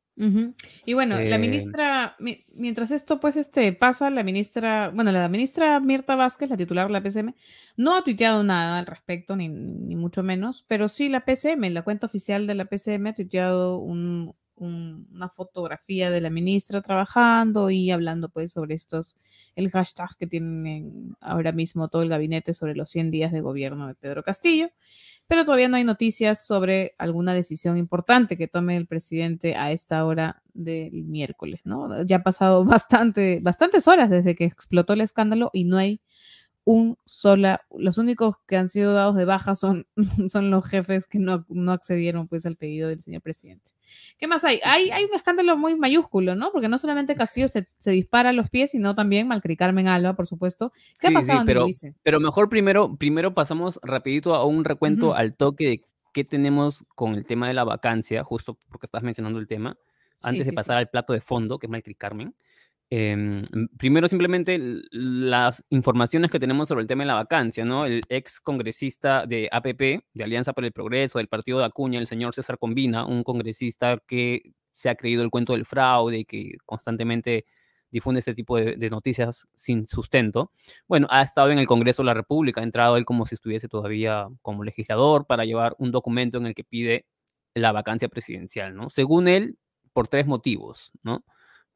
Y 0.85 0.95
bueno, 0.95 1.17
la 1.17 1.37
eh, 1.37 1.39
ministra, 1.39 2.17
mientras 2.55 2.91
esto 2.93 3.19
pues 3.19 3.37
este 3.37 3.73
pasa, 3.73 4.11
la 4.11 4.23
ministra, 4.23 4.91
bueno, 4.95 5.11
la 5.11 5.29
ministra 5.29 5.81
Mirta 5.81 6.15
Vázquez, 6.15 6.49
la 6.49 6.57
titular 6.57 6.87
de 6.87 6.93
la 6.93 7.03
PCM, 7.03 7.35
no 7.77 7.97
ha 7.97 8.05
tuiteado 8.05 8.45
nada 8.45 8.79
al 8.79 8.87
respecto, 8.87 9.35
ni, 9.35 9.49
ni 9.49 9.97
mucho 9.97 10.23
menos, 10.23 10.65
pero 10.69 10.89
sí 10.89 11.09
la 11.09 11.25
PCM, 11.25 11.73
la 11.73 11.83
cuenta 11.83 12.07
oficial 12.07 12.47
de 12.47 12.55
la 12.55 12.67
PCM 12.67 13.09
ha 13.09 13.15
tuiteado 13.15 13.79
un, 13.79 14.35
una 14.56 15.28
fotografía 15.28 16.10
de 16.10 16.20
la 16.20 16.31
ministra 16.31 16.82
trabajando 16.82 17.70
y 17.70 17.90
hablando 17.90 18.28
pues 18.28 18.52
sobre 18.52 18.75
estos, 18.75 19.16
el 19.56 19.70
hashtag 19.70 20.16
que 20.19 20.26
tienen 20.26 21.16
ahora 21.20 21.52
mismo 21.52 21.88
todo 21.88 22.02
el 22.02 22.08
gabinete 22.08 22.54
sobre 22.54 22.75
los 22.75 22.90
100 22.90 23.10
días 23.10 23.32
de 23.32 23.40
gobierno 23.40 23.88
de 23.88 23.94
Pedro 23.94 24.22
Castillo, 24.22 24.70
pero 25.26 25.44
todavía 25.44 25.69
no 25.69 25.76
hay 25.76 25.84
noticias 25.84 26.46
sobre 26.46 26.93
alguna 26.99 27.34
decisión 27.34 27.76
importante 27.76 28.37
que 28.37 28.49
tome 28.49 28.76
el 28.76 28.87
presidente 28.87 29.56
a 29.56 29.72
esta 29.72 30.04
hora 30.04 30.43
del 30.52 31.04
miércoles, 31.04 31.60
¿no? 31.64 32.02
Ya 32.04 32.16
ha 32.16 32.22
pasado 32.22 32.64
bastante, 32.66 33.40
bastantes 33.40 33.88
horas 33.88 34.10
desde 34.10 34.34
que 34.34 34.44
explotó 34.44 34.93
el 34.93 35.00
escándalo 35.00 35.50
y 35.52 35.64
no 35.64 35.78
hay 35.78 36.00
un 36.64 36.97
sola, 37.05 37.62
los 37.76 37.99
únicos 37.99 38.37
que 38.47 38.56
han 38.56 38.69
sido 38.69 38.93
dados 38.93 39.17
de 39.17 39.25
baja 39.25 39.55
son, 39.55 39.87
son 40.29 40.50
los 40.50 40.67
jefes 40.69 41.06
que 41.06 41.19
no, 41.19 41.44
no, 41.49 41.73
accedieron 41.73 42.29
pues 42.29 42.47
al 42.47 42.56
pedido 42.56 42.88
del 42.88 43.03
señor 43.03 43.23
presidente. 43.23 43.73
¿Qué 44.19 44.26
más 44.26 44.44
hay? 44.44 44.61
Hay, 44.64 44.91
hay 44.91 45.05
un 45.05 45.14
escándalo 45.14 45.56
muy 45.56 45.76
mayúsculo, 45.76 46.35
¿no? 46.35 46.53
Porque 46.53 46.69
no 46.69 46.79
solamente 46.79 47.17
Castillo 47.17 47.49
se, 47.49 47.67
se 47.79 47.91
dispara 47.91 48.31
a 48.31 48.32
los 48.32 48.49
pies, 48.49 48.70
sino 48.70 48.94
también 48.94 49.26
Malcri 49.26 49.56
Carmen 49.56 49.88
Alba, 49.88 50.14
por 50.14 50.26
supuesto. 50.26 50.73
¿Qué 51.00 51.09
ha 51.09 51.11
pasado? 51.11 51.43
pero, 51.44 51.67
pero 52.03 52.20
mejor 52.20 52.49
primero, 52.49 52.97
primero 52.97 53.35
pasamos 53.35 53.81
rapidito 53.82 54.35
a 54.35 54.45
un 54.45 54.64
recuento 54.64 55.14
al 55.14 55.35
toque 55.35 55.66
de 55.66 55.85
qué 56.12 56.25
tenemos 56.25 56.85
con 56.95 57.14
el 57.14 57.25
tema 57.25 57.49
de 57.49 57.54
la 57.54 57.64
vacancia, 57.64 58.23
justo 58.23 58.57
porque 58.71 58.87
estás 58.87 59.02
mencionando 59.02 59.38
el 59.38 59.49
tema, 59.49 59.76
antes 60.23 60.47
de 60.47 60.52
pasar 60.52 60.76
al 60.76 60.88
plato 60.88 61.12
de 61.12 61.21
fondo, 61.21 61.59
que 61.59 61.66
es 61.66 61.71
Malcri 61.71 61.95
Carmen. 61.95 62.35
Em, 62.94 63.42
primero, 63.78 64.06
simplemente 64.06 64.58
las 64.90 65.64
informaciones 65.70 66.30
que 66.30 66.38
tenemos 66.38 66.68
sobre 66.68 66.82
el 66.82 66.87
tema 66.87 67.04
de 67.04 67.06
la 67.06 67.14
vacancia, 67.14 67.64
¿no? 67.64 67.87
El 67.87 68.02
ex 68.11 68.38
congresista 68.38 69.25
de 69.25 69.49
APP, 69.50 70.04
de 70.12 70.25
Alianza 70.25 70.52
para 70.52 70.66
el 70.66 70.75
Progreso, 70.75 71.16
del 71.16 71.28
partido 71.28 71.58
de 71.58 71.64
Acuña, 71.64 71.99
el 71.99 72.06
señor 72.06 72.34
César 72.34 72.58
Combina, 72.58 73.06
un 73.06 73.25
congresista 73.25 73.96
que 74.06 74.52
se 74.75 74.90
ha 74.90 74.94
creído 74.94 75.22
el 75.22 75.30
cuento 75.30 75.54
del 75.54 75.64
fraude 75.64 76.18
y 76.18 76.25
que 76.26 76.58
constantemente 76.66 77.46
difunde 77.90 78.18
este 78.18 78.34
tipo 78.34 78.58
de, 78.58 78.76
de, 78.76 78.90
noticias 78.90 79.49
sin 79.54 79.87
sustento. 79.87 80.50
Bueno, 80.87 81.06
ha 81.08 81.22
estado 81.22 81.50
en 81.50 81.58
el 81.58 81.66
Congreso 81.66 82.02
de 82.02 82.08
la 82.08 82.14
República, 82.14 82.61
ha 82.61 82.64
entrado 82.64 82.99
él 82.99 83.06
como 83.06 83.25
si 83.25 83.37
estuviese 83.37 83.68
todavía 83.68 84.28
como 84.42 84.64
legislador 84.64 85.26
para 85.26 85.46
llevar 85.46 85.75
un 85.78 85.92
documento 85.92 86.37
en 86.37 86.44
el 86.44 86.54
que 86.54 86.64
pide 86.64 87.06
la 87.54 87.72
vacancia 87.72 88.08
presidencial, 88.08 88.75
¿no? 88.75 88.90
Según 88.90 89.28
él, 89.28 89.56
por 89.94 90.08
tres 90.08 90.26
motivos, 90.26 90.92
¿no? 91.02 91.25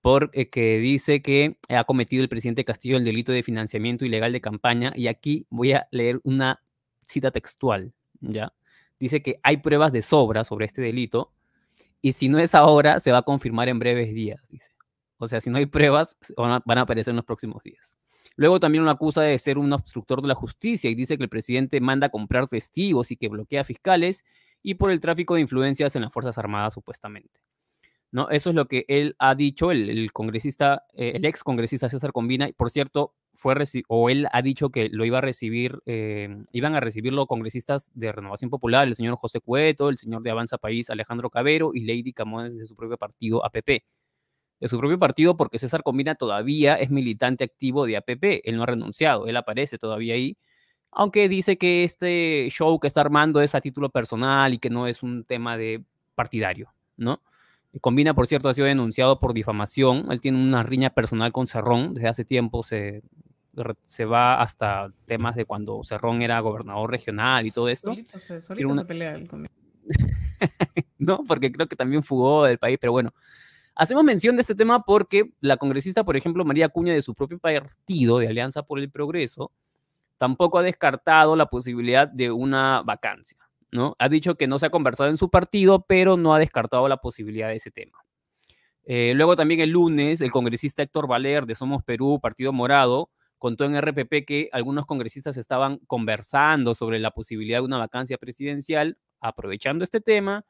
Porque 0.06 0.76
eh, 0.76 0.78
dice 0.78 1.20
que 1.20 1.56
ha 1.68 1.82
cometido 1.82 2.22
el 2.22 2.28
presidente 2.28 2.64
Castillo 2.64 2.96
el 2.96 3.04
delito 3.04 3.32
de 3.32 3.42
financiamiento 3.42 4.04
ilegal 4.04 4.32
de 4.32 4.40
campaña. 4.40 4.92
Y 4.94 5.08
aquí 5.08 5.48
voy 5.50 5.72
a 5.72 5.88
leer 5.90 6.20
una 6.22 6.62
cita 7.02 7.32
textual, 7.32 7.92
¿ya? 8.20 8.52
Dice 9.00 9.20
que 9.20 9.40
hay 9.42 9.56
pruebas 9.56 9.92
de 9.92 10.02
sobra 10.02 10.44
sobre 10.44 10.64
este 10.64 10.80
delito 10.80 11.32
y 12.00 12.12
si 12.12 12.28
no 12.28 12.38
es 12.38 12.54
ahora, 12.54 13.00
se 13.00 13.10
va 13.10 13.18
a 13.18 13.22
confirmar 13.22 13.68
en 13.68 13.80
breves 13.80 14.14
días, 14.14 14.40
dice. 14.48 14.70
O 15.18 15.26
sea, 15.26 15.40
si 15.40 15.50
no 15.50 15.58
hay 15.58 15.66
pruebas, 15.66 16.16
van 16.36 16.78
a, 16.78 16.82
aparecer 16.82 17.10
en 17.10 17.16
los 17.16 17.24
próximos 17.24 17.64
días. 17.64 17.98
Luego 18.36 18.60
también 18.60 18.84
lo 18.84 18.92
acusa 18.92 19.22
de 19.22 19.36
ser 19.38 19.58
un 19.58 19.72
obstructor 19.72 20.22
de 20.22 20.28
la 20.28 20.36
justicia 20.36 20.88
y 20.88 20.94
dice 20.94 21.16
que 21.16 21.24
el 21.24 21.28
presidente 21.28 21.80
manda 21.80 22.10
comprar 22.10 22.46
testigos 22.46 23.10
y 23.10 23.16
que 23.16 23.26
bloquea 23.26 23.64
fiscales 23.64 24.24
y 24.62 24.74
por 24.74 24.92
el 24.92 25.00
tráfico 25.00 25.34
de 25.34 25.40
influencias 25.40 25.96
en 25.96 26.02
las 26.02 26.12
Fuerzas 26.12 26.38
Armadas, 26.38 26.74
supuestamente. 26.74 27.40
¿No? 28.16 28.30
Eso 28.30 28.48
es 28.48 28.56
lo 28.56 28.66
que 28.66 28.86
él 28.88 29.14
ha 29.18 29.34
dicho, 29.34 29.70
el, 29.70 30.10
congresista, 30.10 30.86
eh, 30.94 31.12
el 31.16 31.26
ex 31.26 31.44
congresista 31.44 31.90
César 31.90 32.12
Combina, 32.12 32.48
por 32.56 32.70
cierto, 32.70 33.14
fue 33.34 33.54
o 33.88 34.08
él 34.08 34.26
ha 34.32 34.40
dicho 34.40 34.70
que 34.70 34.88
lo 34.88 35.04
iba 35.04 35.18
a 35.18 35.20
recibir, 35.20 35.80
eh, 35.84 36.34
iban 36.52 36.74
a 36.74 36.80
recibirlo 36.80 37.26
congresistas 37.26 37.90
de 37.92 38.10
Renovación 38.12 38.48
Popular, 38.48 38.88
el 38.88 38.94
señor 38.94 39.16
José 39.16 39.40
Cueto, 39.40 39.90
el 39.90 39.98
señor 39.98 40.22
de 40.22 40.30
Avanza 40.30 40.56
País, 40.56 40.88
Alejandro 40.88 41.28
Cabero, 41.28 41.72
y 41.74 41.84
Lady 41.84 42.14
Camones 42.14 42.56
de 42.56 42.64
su 42.64 42.74
propio 42.74 42.96
partido, 42.96 43.44
APP. 43.44 43.84
De 44.60 44.68
su 44.68 44.78
propio 44.78 44.98
partido, 44.98 45.36
porque 45.36 45.58
César 45.58 45.82
Combina 45.82 46.14
todavía 46.14 46.76
es 46.76 46.88
militante 46.88 47.44
activo 47.44 47.84
de 47.84 47.98
APP, 47.98 48.40
él 48.44 48.56
no 48.56 48.62
ha 48.62 48.66
renunciado, 48.66 49.26
él 49.26 49.36
aparece 49.36 49.76
todavía 49.76 50.14
ahí, 50.14 50.38
aunque 50.90 51.28
dice 51.28 51.58
que 51.58 51.84
este 51.84 52.48
show 52.48 52.80
que 52.80 52.86
está 52.86 53.02
armando 53.02 53.42
es 53.42 53.54
a 53.54 53.60
título 53.60 53.90
personal 53.90 54.54
y 54.54 54.58
que 54.58 54.70
no 54.70 54.86
es 54.86 55.02
un 55.02 55.24
tema 55.24 55.58
de 55.58 55.84
partidario, 56.14 56.72
¿no? 56.96 57.20
Combina, 57.80 58.14
por 58.14 58.26
cierto, 58.26 58.48
ha 58.48 58.54
sido 58.54 58.66
denunciado 58.66 59.18
por 59.18 59.34
difamación. 59.34 60.06
Él 60.10 60.20
tiene 60.20 60.42
una 60.42 60.62
riña 60.62 60.90
personal 60.90 61.32
con 61.32 61.46
Cerrón. 61.46 61.94
Desde 61.94 62.08
hace 62.08 62.24
tiempo 62.24 62.62
se, 62.62 63.02
se 63.84 64.04
va 64.04 64.40
hasta 64.40 64.90
temas 65.06 65.36
de 65.36 65.44
cuando 65.44 65.82
Cerrón 65.84 66.22
era 66.22 66.40
gobernador 66.40 66.90
regional 66.90 67.46
y 67.46 67.50
todo 67.50 67.68
esto. 67.68 67.90
Solito 67.90 68.18
se, 68.18 68.40
solito 68.40 68.76
se 68.76 68.84
pelea 68.84 69.18
no, 70.98 71.24
porque 71.26 71.52
creo 71.52 71.68
que 71.68 71.76
también 71.76 72.02
fugó 72.02 72.44
del 72.44 72.58
país, 72.58 72.78
pero 72.80 72.92
bueno. 72.92 73.12
Hacemos 73.78 74.04
mención 74.04 74.36
de 74.36 74.40
este 74.40 74.54
tema 74.54 74.82
porque 74.84 75.32
la 75.40 75.58
congresista, 75.58 76.02
por 76.02 76.16
ejemplo, 76.16 76.46
María 76.46 76.70
Cuña, 76.70 76.94
de 76.94 77.02
su 77.02 77.14
propio 77.14 77.38
partido, 77.38 78.18
de 78.18 78.28
Alianza 78.28 78.62
por 78.62 78.78
el 78.78 78.90
Progreso, 78.90 79.52
tampoco 80.16 80.58
ha 80.58 80.62
descartado 80.62 81.36
la 81.36 81.46
posibilidad 81.46 82.08
de 82.08 82.30
una 82.30 82.82
vacancia. 82.82 83.45
¿No? 83.70 83.96
Ha 83.98 84.08
dicho 84.08 84.36
que 84.36 84.46
no 84.46 84.58
se 84.58 84.66
ha 84.66 84.70
conversado 84.70 85.10
en 85.10 85.16
su 85.16 85.30
partido, 85.30 85.84
pero 85.86 86.16
no 86.16 86.34
ha 86.34 86.38
descartado 86.38 86.88
la 86.88 86.98
posibilidad 86.98 87.48
de 87.48 87.56
ese 87.56 87.70
tema. 87.70 87.98
Eh, 88.84 89.14
luego 89.14 89.34
también 89.34 89.60
el 89.60 89.70
lunes, 89.70 90.20
el 90.20 90.30
congresista 90.30 90.82
Héctor 90.82 91.08
Valer 91.08 91.44
de 91.44 91.56
Somos 91.56 91.82
Perú, 91.82 92.20
Partido 92.22 92.52
Morado, 92.52 93.10
contó 93.38 93.64
en 93.64 93.76
RPP 93.76 94.24
que 94.24 94.48
algunos 94.52 94.86
congresistas 94.86 95.36
estaban 95.36 95.78
conversando 95.86 96.74
sobre 96.74 97.00
la 97.00 97.10
posibilidad 97.10 97.58
de 97.58 97.64
una 97.64 97.78
vacancia 97.78 98.16
presidencial, 98.16 98.96
aprovechando 99.20 99.84
este 99.84 100.00
tema, 100.00 100.44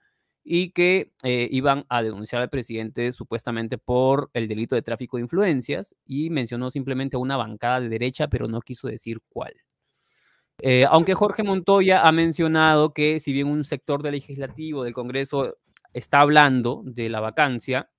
y 0.44 0.70
que 0.70 1.12
eh, 1.24 1.48
iban 1.50 1.86
a 1.88 2.02
denunciar 2.02 2.40
al 2.42 2.50
presidente 2.50 3.10
supuestamente 3.12 3.78
por 3.78 4.30
el 4.32 4.46
delito 4.46 4.76
de 4.76 4.82
tráfico 4.82 5.16
de 5.16 5.22
influencias, 5.22 5.96
y 6.04 6.30
mencionó 6.30 6.70
simplemente 6.70 7.16
una 7.16 7.36
bancada 7.36 7.80
de 7.80 7.88
derecha, 7.88 8.28
pero 8.28 8.48
no 8.48 8.60
quiso 8.60 8.86
decir 8.86 9.20
cuál. 9.28 9.54
Eh, 10.62 10.86
aunque 10.88 11.14
Jorge 11.14 11.42
Montoya 11.42 12.06
ha 12.06 12.12
mencionado 12.12 12.92
que 12.92 13.20
si 13.20 13.32
bien 13.32 13.48
un 13.48 13.64
sector 13.64 14.02
del 14.02 14.12
legislativo 14.12 14.84
del 14.84 14.94
Congreso 14.94 15.58
está 15.92 16.20
hablando 16.20 16.82
de 16.84 17.08
la 17.08 17.20
vacancia 17.20 17.90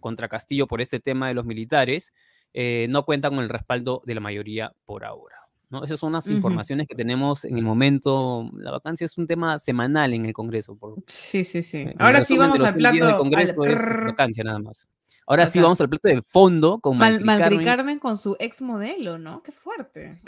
contra 0.00 0.28
Castillo 0.28 0.66
por 0.66 0.80
este 0.80 1.00
tema 1.00 1.28
de 1.28 1.34
los 1.34 1.46
militares, 1.46 2.12
eh, 2.52 2.86
no 2.90 3.04
cuenta 3.04 3.30
con 3.30 3.40
el 3.40 3.48
respaldo 3.48 4.02
de 4.04 4.14
la 4.14 4.20
mayoría 4.20 4.72
por 4.84 5.04
ahora. 5.04 5.36
¿no? 5.68 5.82
Esas 5.84 5.98
son 5.98 6.12
las 6.12 6.28
informaciones 6.28 6.86
que 6.86 6.94
tenemos 6.94 7.44
en 7.44 7.56
el 7.56 7.64
momento. 7.64 8.48
La 8.56 8.70
vacancia 8.70 9.04
es 9.04 9.18
un 9.18 9.26
tema 9.26 9.58
semanal 9.58 10.14
en 10.14 10.26
el 10.26 10.32
Congreso. 10.32 10.76
Por, 10.76 10.94
sí, 11.06 11.44
sí, 11.44 11.60
sí. 11.62 11.86
Ahora 11.98 12.22
sí 12.22 12.36
vamos 12.38 12.62
al 12.62 12.74
plato. 12.74 13.18
Congreso 13.18 13.64
es 13.64 13.80
vacancia 14.06 14.44
nada 14.44 14.58
más. 14.58 14.86
Ahora 15.26 15.46
sí 15.46 15.58
vamos 15.58 15.80
al 15.80 15.88
plato 15.88 16.08
de 16.08 16.22
fondo 16.22 16.78
con 16.78 16.96
Mal, 16.96 17.22
Malcri 17.24 17.64
Carmen. 17.64 17.98
con 17.98 18.16
su 18.16 18.36
ex 18.38 18.62
modelo, 18.62 19.18
¿no? 19.18 19.42
Qué 19.42 19.50
fuerte. 19.50 20.20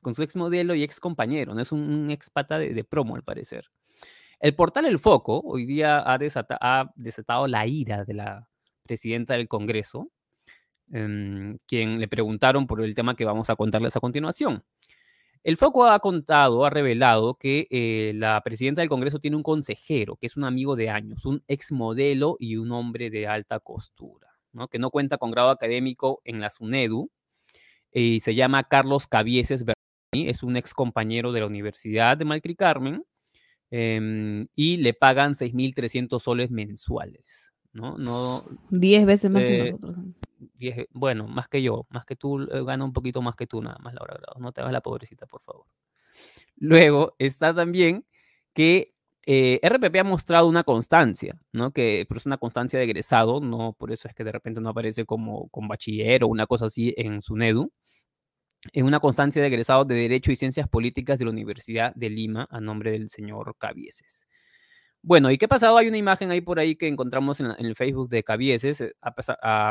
Con 0.00 0.14
su 0.14 0.22
ex, 0.22 0.36
modelo 0.36 0.74
y 0.74 0.82
ex 0.82 1.00
compañero, 1.00 1.54
¿no? 1.54 1.62
Es 1.62 1.72
un, 1.72 2.10
ex 2.10 2.28
pata 2.28 2.58
de, 2.58 2.84
promo, 2.84 3.16
al 3.16 3.22
parecer. 3.22 3.66
El 4.38 4.54
portal 4.54 4.84
El 4.84 4.98
Foco 4.98 5.40
hoy 5.40 5.64
día 5.64 5.98
ha, 5.98 6.14
ha 6.14 6.92
desatado 6.94 7.46
la 7.46 7.66
ira 7.66 8.04
de 8.04 8.14
la 8.14 8.48
presidenta 8.82 9.34
del 9.34 9.48
Congreso, 9.48 10.10
em, 10.92 11.58
quien 11.66 11.98
le 11.98 12.06
preguntaron 12.06 12.66
por 12.66 12.82
el 12.82 12.94
tema 12.94 13.16
que 13.16 13.24
vamos 13.24 13.48
a 13.48 13.56
contarles 13.56 13.96
a 13.96 14.00
continuación. 14.00 14.62
El 15.46 15.56
Foco 15.56 15.86
ha 15.86 16.00
contado, 16.00 16.64
ha 16.64 16.70
revelado 16.70 17.36
que 17.36 17.68
eh, 17.70 18.10
la 18.16 18.40
presidenta 18.42 18.80
del 18.82 18.88
Congreso 18.88 19.20
tiene 19.20 19.36
un 19.36 19.44
consejero, 19.44 20.16
que 20.16 20.26
es 20.26 20.36
un 20.36 20.42
amigo 20.42 20.74
de 20.74 20.90
años, 20.90 21.24
un 21.24 21.44
ex 21.46 21.70
modelo 21.70 22.36
y 22.40 22.56
un 22.56 22.72
hombre 22.72 23.10
de 23.10 23.28
alta 23.28 23.60
costura, 23.60 24.26
que 24.68 24.80
no 24.80 24.90
cuenta 24.90 25.18
con 25.18 25.30
grado 25.30 25.50
académico 25.50 26.20
en 26.24 26.40
la 26.40 26.50
SUNEDU 26.50 27.12
y 27.92 28.18
se 28.18 28.34
llama 28.34 28.64
Carlos 28.64 29.06
Cavieses 29.06 29.64
Berni, 29.64 30.28
es 30.28 30.42
un 30.42 30.56
ex 30.56 30.74
compañero 30.74 31.30
de 31.30 31.38
la 31.38 31.46
Universidad 31.46 32.16
de 32.16 32.24
Malcri 32.24 32.56
Carmen 32.56 33.04
em, 33.70 34.48
y 34.56 34.78
le 34.78 34.94
pagan 34.94 35.34
6.300 35.34 36.18
soles 36.18 36.50
mensuales. 36.50 37.52
¿No? 37.76 37.96
no 37.98 38.44
Diez 38.70 39.06
veces 39.06 39.30
más 39.30 39.42
que 39.42 39.58
eh, 39.60 39.70
nosotros 39.72 39.96
bueno, 40.92 41.26
más 41.26 41.48
que 41.48 41.62
yo, 41.62 41.86
más 41.90 42.04
que 42.04 42.16
tú, 42.16 42.42
eh, 42.42 42.64
gana 42.64 42.84
un 42.84 42.92
poquito 42.92 43.22
más 43.22 43.36
que 43.36 43.46
tú 43.46 43.62
nada 43.62 43.78
más, 43.80 43.94
Laura 43.94 44.16
Grado. 44.18 44.40
No 44.40 44.52
te 44.52 44.60
hagas 44.60 44.72
la 44.72 44.80
pobrecita, 44.80 45.26
por 45.26 45.42
favor. 45.42 45.66
Luego 46.56 47.14
está 47.18 47.54
también 47.54 48.06
que 48.54 48.94
eh, 49.26 49.60
RPP 49.62 49.96
ha 49.96 50.04
mostrado 50.04 50.48
una 50.48 50.64
constancia, 50.64 51.38
¿no? 51.52 51.72
Que 51.72 52.06
pero 52.08 52.18
es 52.18 52.26
una 52.26 52.38
constancia 52.38 52.78
de 52.78 52.84
egresado, 52.84 53.40
no 53.40 53.74
por 53.78 53.92
eso 53.92 54.08
es 54.08 54.14
que 54.14 54.24
de 54.24 54.32
repente 54.32 54.60
no 54.60 54.70
aparece 54.70 55.04
como 55.04 55.48
con 55.48 55.68
bachiller 55.68 56.24
o 56.24 56.28
una 56.28 56.46
cosa 56.46 56.66
así 56.66 56.94
en 56.96 57.22
su 57.22 57.36
NEDU. 57.36 57.72
En 58.72 58.84
una 58.84 59.00
constancia 59.00 59.42
de 59.42 59.48
egresado 59.48 59.84
de 59.84 59.94
Derecho 59.94 60.32
y 60.32 60.36
Ciencias 60.36 60.68
Políticas 60.68 61.18
de 61.18 61.24
la 61.26 61.30
Universidad 61.30 61.94
de 61.94 62.10
Lima 62.10 62.48
a 62.50 62.60
nombre 62.60 62.90
del 62.92 63.10
señor 63.10 63.54
Cavieses. 63.58 64.26
Bueno, 65.06 65.30
¿y 65.30 65.38
qué 65.38 65.44
ha 65.44 65.48
pasado? 65.48 65.76
Hay 65.76 65.86
una 65.86 65.98
imagen 65.98 66.32
ahí 66.32 66.40
por 66.40 66.58
ahí 66.58 66.74
que 66.74 66.88
encontramos 66.88 67.38
en, 67.38 67.52
el 67.58 67.76
Facebook 67.76 68.08
de 68.08 68.24
Cavieses. 68.24 68.80
Eh, 68.80 68.92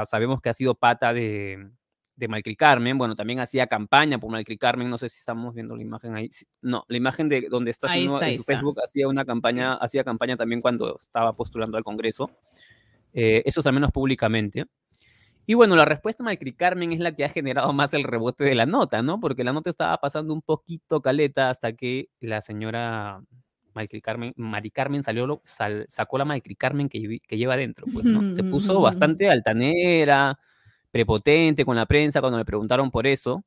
sabemos 0.06 0.40
que 0.42 0.48
ha 0.48 0.54
sido 0.54 0.76
pata 0.76 1.12
de, 1.12 1.72
de 2.16 2.28
Malcri 2.30 2.56
Carmen. 2.56 2.98
Bueno, 2.98 3.16
también 3.16 3.42
hacía 3.42 3.68
campaña 3.68 4.18
por 4.18 4.32
Malcri 4.32 4.58
Carmen. 4.58 4.90
No 4.90 4.98
sé 4.98 5.10
si 5.10 5.20
estamos 5.20 5.54
viendo 5.54 5.76
la 5.76 5.82
imagen 5.82 6.16
ahí. 6.16 6.30
No, 6.62 6.86
la 6.88 6.96
imagen 6.96 7.28
de 7.28 7.48
donde 7.50 7.72
está, 7.72 7.94
en 7.98 8.10
su 8.10 8.44
Facebook 8.46 8.80
hacía 8.82 9.10
una 9.10 9.26
campaña, 9.26 9.74
hacía 9.74 10.06
campaña 10.06 10.38
también 10.38 10.62
cuando 10.62 10.96
estaba 10.96 11.34
postulando 11.34 11.76
al 11.78 11.84
Congreso. 11.84 12.32
Eh, 13.12 13.44
eso 13.46 13.60
es 13.60 13.68
al 13.68 13.74
menos 13.74 13.92
públicamente. 13.92 14.68
Y 15.46 15.54
bueno, 15.56 15.76
la 15.76 15.84
respuesta 15.84 16.24
de 16.24 16.28
Malcri 16.28 16.54
Carmen 16.54 16.94
es 16.94 17.02
la 17.02 17.14
que 17.14 17.26
ha 17.26 17.30
generado 17.30 17.74
más 17.74 17.94
el 17.94 18.06
rebote 18.06 18.46
de 18.46 18.56
la 18.56 18.66
nota, 18.66 19.02
¿no? 19.02 19.20
Porque 19.20 19.44
la 19.44 19.52
nota 19.52 19.70
estaba 19.70 19.98
pasando 19.98 20.34
un 20.34 20.42
poquito 20.42 21.02
caleta 21.02 21.50
hasta 21.50 21.74
que 21.74 22.08
la 22.22 22.40
señora 22.40 23.22
Carmen, 24.02 24.34
Mari 24.36 24.72
Carmen 24.72 25.04
salió, 25.04 25.42
sacó 25.44 26.18
la 26.18 26.26
Mari 26.26 26.42
Carmen 26.56 26.90
que, 26.90 27.20
que 27.20 27.38
lleva 27.38 27.56
adentro, 27.56 27.86
pues, 27.92 28.06
¿no? 28.06 28.34
Se 28.34 28.44
puso 28.44 28.82
bastante 28.82 29.30
altanera, 29.30 30.40
prepotente 30.92 31.66
con 31.66 31.76
la 31.76 31.86
prensa 31.86 32.22
cuando 32.22 32.38
le 32.38 32.46
preguntaron 32.46 32.90
por 32.90 33.06
eso. 33.06 33.44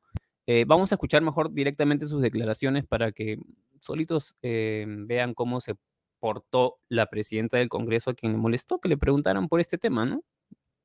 Eh, 0.46 0.64
vamos 0.66 0.92
a 0.92 0.94
escuchar 0.94 1.22
mejor 1.22 1.52
directamente 1.52 2.06
sus 2.06 2.22
declaraciones 2.22 2.86
para 2.86 3.12
que 3.12 3.38
solitos 3.80 4.36
eh, 4.42 4.86
vean 4.86 5.34
cómo 5.34 5.60
se 5.60 5.74
portó 6.20 6.78
la 6.88 7.06
presidenta 7.06 7.56
del 7.56 7.68
Congreso 7.68 8.10
a 8.10 8.14
quien 8.14 8.32
le 8.32 8.38
molestó 8.38 8.80
que 8.80 8.88
le 8.88 8.96
preguntaran 8.96 9.48
por 9.48 9.60
este 9.60 9.78
tema, 9.78 10.04
¿no? 10.04 10.22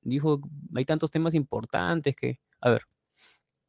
Dijo, 0.01 0.41
hay 0.75 0.85
tantos 0.85 1.11
temas 1.11 1.33
importantes 1.33 2.15
que, 2.15 2.39
a 2.61 2.71
ver. 2.71 2.83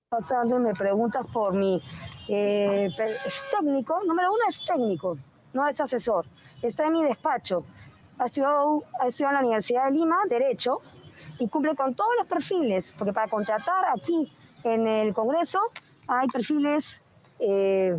Pasando 0.08 0.58
me 0.58 0.74
preguntas 0.74 1.26
por 1.32 1.54
mi 1.54 1.80
eh, 2.28 2.88
es 3.26 3.42
técnico, 3.50 4.00
número 4.06 4.32
uno 4.32 4.42
es 4.48 4.64
técnico, 4.64 5.16
no 5.54 5.66
es 5.66 5.80
asesor. 5.80 6.26
Está 6.60 6.86
en 6.86 6.92
mi 6.92 7.02
despacho. 7.04 7.64
Ha 8.18 8.26
estudiado, 8.26 8.84
en 9.02 9.32
la 9.32 9.40
Universidad 9.40 9.86
de 9.86 9.92
Lima, 9.92 10.16
Derecho, 10.28 10.80
y 11.38 11.48
cumple 11.48 11.74
con 11.74 11.94
todos 11.94 12.10
los 12.18 12.26
perfiles, 12.26 12.94
porque 12.98 13.12
para 13.12 13.28
contratar 13.28 13.86
aquí 13.96 14.30
en 14.62 14.86
el 14.86 15.14
Congreso 15.14 15.60
hay 16.06 16.28
perfiles 16.28 17.00
eh, 17.38 17.96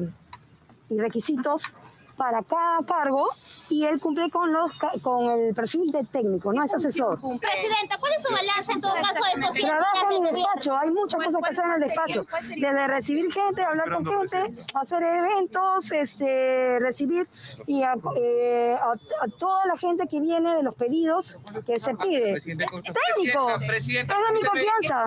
y 0.90 0.98
requisitos 0.98 1.74
para 2.16 2.42
cada 2.44 2.86
cargo 2.86 3.28
y 3.70 3.86
él 3.86 4.00
cumple 4.00 4.30
con 4.30 4.54
los 4.54 4.72
con 5.02 5.30
el 5.30 5.54
perfil 5.54 5.92
de 5.92 6.04
técnico, 6.04 6.54
no 6.54 6.64
es 6.64 6.74
asesor. 6.74 7.20
Presidenta, 7.20 7.98
¿cuál 7.98 8.14
es 8.18 8.24
su 8.24 8.34
balance 8.34 8.72
en 8.72 8.80
todo 8.82 8.94
caso 8.94 9.14
de 9.14 9.20
estos 9.42 9.54
Trabaja 9.54 10.02
en 10.02 10.10
mi 10.22 10.30
despacho, 10.30 10.78
hay 10.78 10.92
muchas 10.92 11.22
cosas 11.24 11.42
que 11.42 11.50
hacer 11.50 11.66
en 11.66 11.72
el 11.72 11.80
despacho, 11.82 12.26
desde 12.50 12.88
recibir 12.88 13.34
gente, 13.34 13.64
hablar 13.64 13.92
con 13.92 14.06
gente, 14.06 14.64
hacer 14.74 15.04
eventos, 15.04 15.92
este, 15.92 16.80
recibir 16.80 17.28
y 17.66 17.82
eh, 17.82 18.78
a, 18.80 18.94
toda 19.40 19.66
la 19.66 19.76
gente 19.78 20.08
que 20.08 20.20
viene 20.20 20.56
de 20.56 20.62
los 20.64 20.76
pedidos 20.76 21.38
que 21.66 21.80
se 21.80 21.96
pide. 21.96 22.40
Técnico, 22.40 23.60
es 23.60 23.88
de 23.88 24.06
mi 24.34 24.42
confianza. 24.42 25.06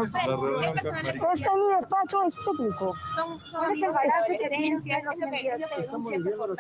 Está 1.35 1.53
en 1.53 1.61
mi 1.61 1.69
despacho, 1.69 2.23
es 2.27 2.35
técnico. 2.45 2.95
Son, 3.15 3.39
son 3.51 3.73
es 3.73 3.83
el 3.83 3.93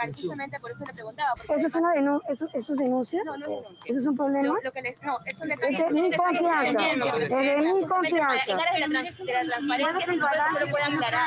que 0.09 0.14
precisamente 0.38 0.61
por 0.61 0.71
eso 0.71 0.85
le 0.85 0.92
preguntaba. 0.92 1.35
¿Eso 1.57 1.66
es 1.66 1.75
una 1.75 1.92
denuncia? 1.92 2.33
¿Eso, 2.33 2.47
¿Eso 2.54 2.73
es 2.73 2.78
denuncia? 2.78 3.23
No, 3.25 3.37
no 3.37 3.45
es 3.45 3.50
denuncia. 3.50 3.85
¿Eso 3.87 3.99
es 3.99 4.07
un 4.07 4.16
problema? 4.16 4.54
Lo, 4.62 4.73
que 4.73 4.83
les, 4.83 5.02
no, 5.02 5.18
eso 5.25 5.45
le 5.45 5.54
es 5.54 5.61
de 5.61 5.90
mi 5.90 6.16
confianza. 6.16 6.88
Es 6.88 7.30
de 7.30 7.62
mi 7.62 7.85
confianza. 7.87 8.59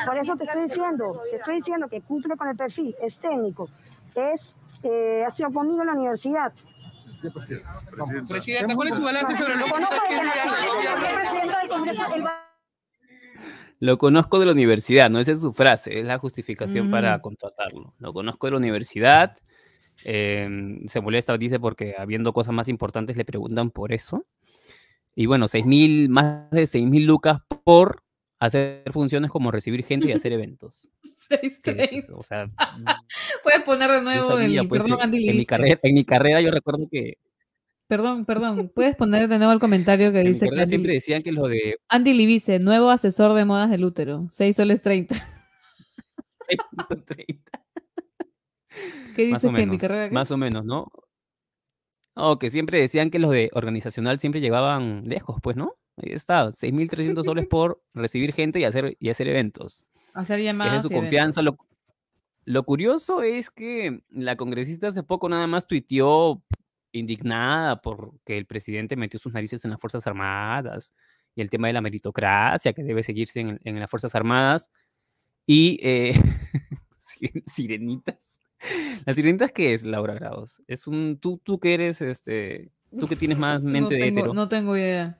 Por 0.06 0.18
eso 0.18 0.36
te 0.36 0.44
estoy 0.44 0.62
diciendo, 0.62 1.22
te 1.30 1.36
estoy 1.36 1.56
diciendo 1.56 1.88
que 1.88 2.00
cumple 2.00 2.36
con 2.36 2.48
el 2.48 2.56
perfil, 2.56 2.94
es 3.02 3.18
técnico, 3.18 3.68
es, 4.14 4.54
eh, 4.82 5.24
ha 5.26 5.30
sido 5.30 5.52
conmigo 5.52 5.82
en 5.82 5.86
la 5.86 5.92
universidad. 5.94 6.52
Presidenta, 8.28 8.74
¿cuál 8.74 8.88
es 8.88 8.96
su 8.96 9.02
balance 9.02 9.34
sobre 9.36 9.56
lo 9.56 9.64
que 9.66 9.72
lo 13.82 13.98
conozco 13.98 14.38
de 14.38 14.46
la 14.46 14.52
universidad, 14.52 15.10
no 15.10 15.18
esa 15.18 15.32
es 15.32 15.40
su 15.40 15.52
frase, 15.52 15.98
es 15.98 16.06
la 16.06 16.16
justificación 16.16 16.88
para 16.88 17.18
mm. 17.18 17.20
contratarlo. 17.20 17.94
Lo 17.98 18.12
conozco 18.12 18.46
de 18.46 18.52
la 18.52 18.58
universidad, 18.58 19.36
em, 20.04 20.86
se 20.86 21.00
molesta, 21.00 21.36
dice, 21.36 21.58
porque 21.58 21.96
habiendo 21.98 22.32
cosas 22.32 22.54
más 22.54 22.68
importantes 22.68 23.16
le 23.16 23.24
preguntan 23.24 23.72
por 23.72 23.92
eso. 23.92 24.24
Y 25.16 25.26
bueno, 25.26 25.48
seis 25.48 25.66
mil, 25.66 26.08
más 26.10 26.48
de 26.52 26.68
6 26.68 26.86
mil 26.86 27.06
lucas 27.06 27.40
por 27.64 28.04
hacer 28.38 28.84
funciones 28.92 29.32
como 29.32 29.50
recibir 29.50 29.84
gente 29.84 30.08
y 30.08 30.12
hacer 30.12 30.32
eventos. 30.32 30.88
O 32.14 32.22
sea, 32.22 32.48
puedes 33.42 33.62
poner 33.64 33.90
de 33.90 34.00
nuevo 34.00 34.38
el 34.38 34.68
pues, 34.68 34.84
perdón, 34.84 35.12
en, 35.12 35.28
en, 35.28 35.36
mi 35.38 35.44
carrera, 35.44 35.80
en 35.82 35.94
mi 35.94 36.04
carrera 36.04 36.40
yo 36.40 36.52
recuerdo 36.52 36.86
que 36.88 37.14
Perdón, 37.92 38.24
perdón, 38.24 38.72
puedes 38.74 38.96
poner 38.96 39.28
de 39.28 39.36
nuevo 39.36 39.52
el 39.52 39.58
comentario 39.58 40.12
que 40.12 40.20
dice 40.20 40.48
que 40.48 40.64
siempre 40.64 40.94
decían 40.94 41.22
que 41.22 41.30
lo 41.30 41.46
de 41.46 41.76
Andy 41.90 42.14
Libice, 42.14 42.58
nuevo 42.58 42.88
asesor 42.88 43.34
de 43.34 43.44
modas 43.44 43.68
del 43.68 43.84
útero, 43.84 44.24
6 44.30 44.56
soles 44.56 44.80
30. 44.80 45.14
6.30. 45.14 47.38
¿Qué 49.14 49.26
dices 49.26 49.52
que 49.54 49.60
en 49.60 49.68
mi 49.68 49.76
carrera? 49.76 50.10
Más 50.10 50.30
o 50.30 50.38
menos, 50.38 50.64
¿no? 50.64 50.90
Oh, 52.14 52.38
que 52.38 52.48
siempre 52.48 52.80
decían 52.80 53.10
que 53.10 53.18
los 53.18 53.30
de 53.30 53.50
organizacional 53.52 54.18
siempre 54.18 54.40
llegaban 54.40 55.06
lejos, 55.06 55.36
pues, 55.42 55.58
¿no? 55.58 55.74
Ahí 55.98 56.14
está, 56.14 56.46
6.300 56.46 57.24
soles 57.24 57.46
por 57.46 57.82
recibir 57.92 58.32
gente 58.32 58.58
y 58.58 58.64
hacer, 58.64 58.96
y 59.00 59.10
hacer 59.10 59.28
eventos. 59.28 59.84
Hacer 60.14 60.40
llamadas. 60.40 60.76
Es 60.76 60.84
su 60.84 60.88
confianza. 60.88 61.42
Lo, 61.42 61.58
lo, 62.46 62.64
curioso 62.64 63.20
es 63.20 63.50
que 63.50 64.00
la 64.08 64.36
congresista 64.36 64.88
hace 64.88 65.02
poco 65.02 65.28
nada 65.28 65.46
más 65.46 65.66
tuiteó 65.66 66.42
indignada 66.92 67.80
porque 67.80 68.38
el 68.38 68.46
presidente 68.46 68.96
metió 68.96 69.18
sus 69.18 69.32
narices 69.32 69.64
en 69.64 69.70
las 69.72 69.80
Fuerzas 69.80 70.06
Armadas 70.06 70.94
y 71.34 71.40
el 71.40 71.50
tema 71.50 71.66
de 71.66 71.72
la 71.72 71.80
meritocracia 71.80 72.72
que 72.72 72.82
debe 72.82 73.02
seguirse 73.02 73.40
en, 73.40 73.80
las 73.80 73.90
Fuerzas 73.90 74.14
Armadas. 74.14 74.70
Y 75.46 75.78
eh, 75.82 76.14
sirenitas. 77.46 78.40
¿Las 79.04 79.16
sirenitas 79.16 79.50
qué 79.50 79.74
es, 79.74 79.84
Laura 79.84 80.14
Grados? 80.14 80.62
Es 80.68 80.86
un, 80.86 81.18
tú, 81.18 81.40
tú 81.42 81.58
que 81.58 81.74
eres, 81.74 82.00
este, 82.00 82.70
tú 82.96 83.08
que 83.08 83.16
tienes 83.16 83.38
más 83.38 83.62
mente 83.62 83.96
de 83.96 84.08
hetero. 84.08 84.34
No 84.34 84.48
tengo 84.48 84.76
idea. 84.76 85.18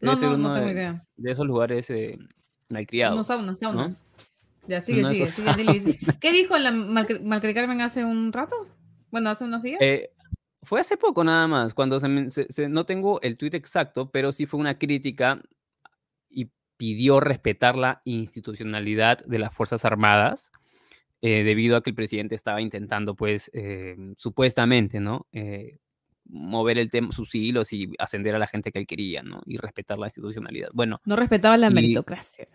No, 0.00 0.14
no, 0.14 0.36
no 0.36 0.52
tengo 0.52 0.70
idea. 0.70 1.06
De 1.16 1.32
esos 1.32 1.46
lugares 1.46 1.88
eh, 1.90 2.18
malcriados. 2.68 3.16
No, 3.16 3.24
saunas, 3.24 3.58
saunas. 3.58 4.06
Ya, 4.66 4.80
sigue, 4.80 5.04
sigue, 5.04 5.26
sigue, 5.26 5.98
¿Qué 6.20 6.32
dijo 6.32 6.56
la 6.56 6.70
Malcri 6.70 7.52
Carmen 7.52 7.80
hace 7.82 8.04
un 8.04 8.32
rato? 8.32 8.56
Bueno, 9.10 9.30
hace 9.30 9.44
unos 9.44 9.62
días. 9.62 9.78
Eh, 9.82 10.10
fue 10.64 10.80
hace 10.80 10.96
poco 10.96 11.24
nada 11.24 11.46
más, 11.46 11.74
cuando 11.74 12.00
se, 12.00 12.68
no 12.68 12.86
tengo 12.86 13.20
el 13.22 13.36
tuit 13.36 13.54
exacto, 13.54 14.10
pero 14.10 14.32
sí 14.32 14.46
fue 14.46 14.60
una 14.60 14.78
crítica 14.78 15.40
y 16.28 16.50
pidió 16.76 17.20
respetar 17.20 17.76
la 17.76 18.00
institucionalidad 18.04 19.24
de 19.24 19.38
las 19.38 19.54
Fuerzas 19.54 19.84
Armadas, 19.84 20.50
eh, 21.22 21.42
debido 21.42 21.76
a 21.76 21.82
que 21.82 21.90
el 21.90 21.96
presidente 21.96 22.34
estaba 22.34 22.60
intentando, 22.60 23.14
pues, 23.14 23.50
eh, 23.54 23.96
supuestamente, 24.16 25.00
¿no? 25.00 25.26
Eh, 25.32 25.78
mover 26.26 26.78
el 26.78 26.90
tema, 26.90 27.12
sus 27.12 27.34
hilos 27.34 27.72
y 27.72 27.92
ascender 27.98 28.34
a 28.34 28.38
la 28.38 28.46
gente 28.46 28.72
que 28.72 28.78
él 28.78 28.86
quería, 28.86 29.22
¿no? 29.22 29.42
Y 29.46 29.56
respetar 29.56 29.98
la 29.98 30.06
institucionalidad. 30.06 30.68
Bueno. 30.72 31.00
No 31.04 31.16
respetaba 31.16 31.56
la 31.56 31.70
meritocracia. 31.70 32.48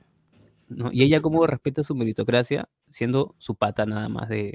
¿no? 0.70 0.92
Y 0.92 1.04
ella 1.04 1.22
cómo 1.22 1.46
respeta 1.48 1.84
su 1.84 1.96
meritocracia 1.96 2.70
siendo 2.90 3.36
su 3.40 3.56
pata 3.56 3.86
nada 3.86 4.08
más 4.08 4.30
de, 4.30 4.54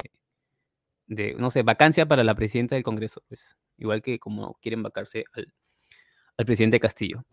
de, 1.06 1.34
no 1.34 1.50
sé, 1.50 1.62
vacancia 1.62 2.06
para 2.06 2.25
la 2.25 2.34
presidenta 2.34 2.75
del 2.75 2.84
Congreso, 2.84 3.23
pues, 3.28 3.56
igual 3.78 4.02
que 4.02 4.18
como 4.18 4.58
quieren 4.61 4.82
vacarse 4.82 5.25
al, 5.32 5.46
presidente 6.44 6.80
Castillo. 6.80 7.25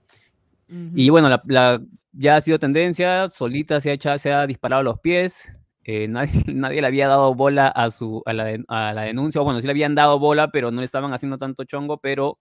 Y 0.95 1.09
bueno, 1.09 1.27
la, 1.47 1.81
ya 2.13 2.37
ha 2.37 2.41
sido 2.41 2.57
tendencia, 2.57 3.29
solita 3.29 3.81
se 3.81 3.91
ha, 3.91 4.17
se 4.17 4.31
ha 4.31 4.47
disparado 4.47 4.83
los 4.83 4.99
pies, 4.99 5.51
eh, 5.83 6.07
nadie, 6.09 6.43
nadie, 6.47 6.81
le 6.81 6.87
había 6.87 7.07
dado 7.07 7.33
bola 7.35 7.67
a, 7.67 7.89
su, 7.89 8.21
a, 8.25 8.33
la, 8.33 8.57
a 8.67 8.93
la 8.93 9.01
denuncia, 9.01 9.41
o 9.41 9.43
bueno, 9.43 9.59
sí 9.59 9.67
le 9.67 9.71
habían 9.71 9.95
dado 9.95 10.19
bola, 10.19 10.51
pero 10.51 10.71
no 10.71 10.79
le 10.79 10.85
estaban 10.85 11.13
haciendo 11.13 11.37
tanto 11.37 11.63
chongo, 11.65 11.97
pero 11.97 12.39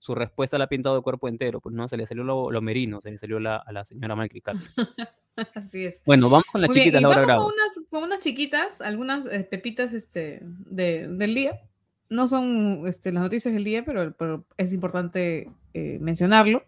su 0.00 0.14
respuesta 0.14 0.56
la 0.56 0.64
ha 0.64 0.68
pintado 0.68 0.96
de 0.96 1.02
cuerpo 1.02 1.28
entero, 1.28 1.60
pues 1.60 1.74
no, 1.74 1.86
se 1.86 1.98
le 1.98 2.06
salió 2.06 2.24
lo, 2.24 2.62
merino, 2.62 3.02
se 3.02 3.10
le 3.10 3.18
salió 3.18 3.38
la, 3.38 3.56
a 3.56 3.70
la 3.70 3.84
señora 3.84 4.16
Malcricat. 4.16 4.56
Así 5.54 5.84
es. 5.84 6.02
Bueno, 6.06 6.30
vamos 6.30 6.46
con 6.50 6.62
las 6.62 6.70
chiquitas, 6.70 7.02
Laura 7.02 7.26
vamos 7.26 7.44
Con 7.44 7.52
unas, 7.52 7.80
con 7.90 8.02
unas 8.04 8.20
chiquitas, 8.20 8.80
algunas 8.80 9.26
eh, 9.26 9.46
pepitas 9.48 9.92
este, 9.92 10.40
de, 10.42 11.06
del 11.06 11.34
día. 11.34 11.60
No 12.08 12.28
son 12.28 12.86
este, 12.86 13.12
las 13.12 13.22
noticias 13.22 13.52
del 13.52 13.62
día, 13.62 13.84
pero, 13.84 14.12
pero 14.16 14.46
es 14.56 14.72
importante 14.72 15.50
eh, 15.74 15.98
mencionarlo. 16.00 16.64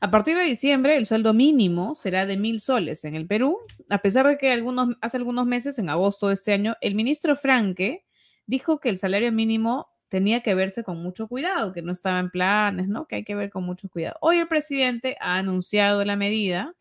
A 0.00 0.10
partir 0.10 0.36
de 0.36 0.42
diciembre, 0.42 0.96
el 0.96 1.06
sueldo 1.06 1.32
mínimo 1.32 1.94
será 1.94 2.26
de 2.26 2.36
mil 2.36 2.60
soles 2.60 3.04
en 3.04 3.14
el 3.14 3.28
Perú, 3.28 3.58
a 3.88 3.98
pesar 3.98 4.26
de 4.26 4.36
que 4.36 4.50
algunos, 4.50 4.96
hace 5.00 5.16
algunos 5.16 5.46
meses, 5.46 5.78
en 5.78 5.88
agosto 5.88 6.26
de 6.26 6.34
este 6.34 6.52
año, 6.52 6.74
el 6.80 6.96
ministro 6.96 7.36
Franque 7.36 8.04
dijo 8.46 8.80
que 8.80 8.88
el 8.88 8.98
salario 8.98 9.30
mínimo 9.30 9.93
tenía 10.14 10.42
que 10.44 10.54
verse 10.54 10.84
con 10.84 11.02
mucho 11.02 11.26
cuidado, 11.26 11.72
que 11.72 11.82
no 11.82 11.90
estaba 11.90 12.20
en 12.20 12.30
planes, 12.30 12.86
¿no? 12.86 13.08
Que 13.08 13.16
hay 13.16 13.24
que 13.24 13.34
ver 13.34 13.50
con 13.50 13.64
mucho 13.64 13.88
cuidado. 13.88 14.14
Hoy 14.20 14.36
el 14.36 14.46
presidente 14.46 15.16
ha 15.20 15.38
anunciado 15.38 16.04
la 16.04 16.14
medida, 16.14 16.76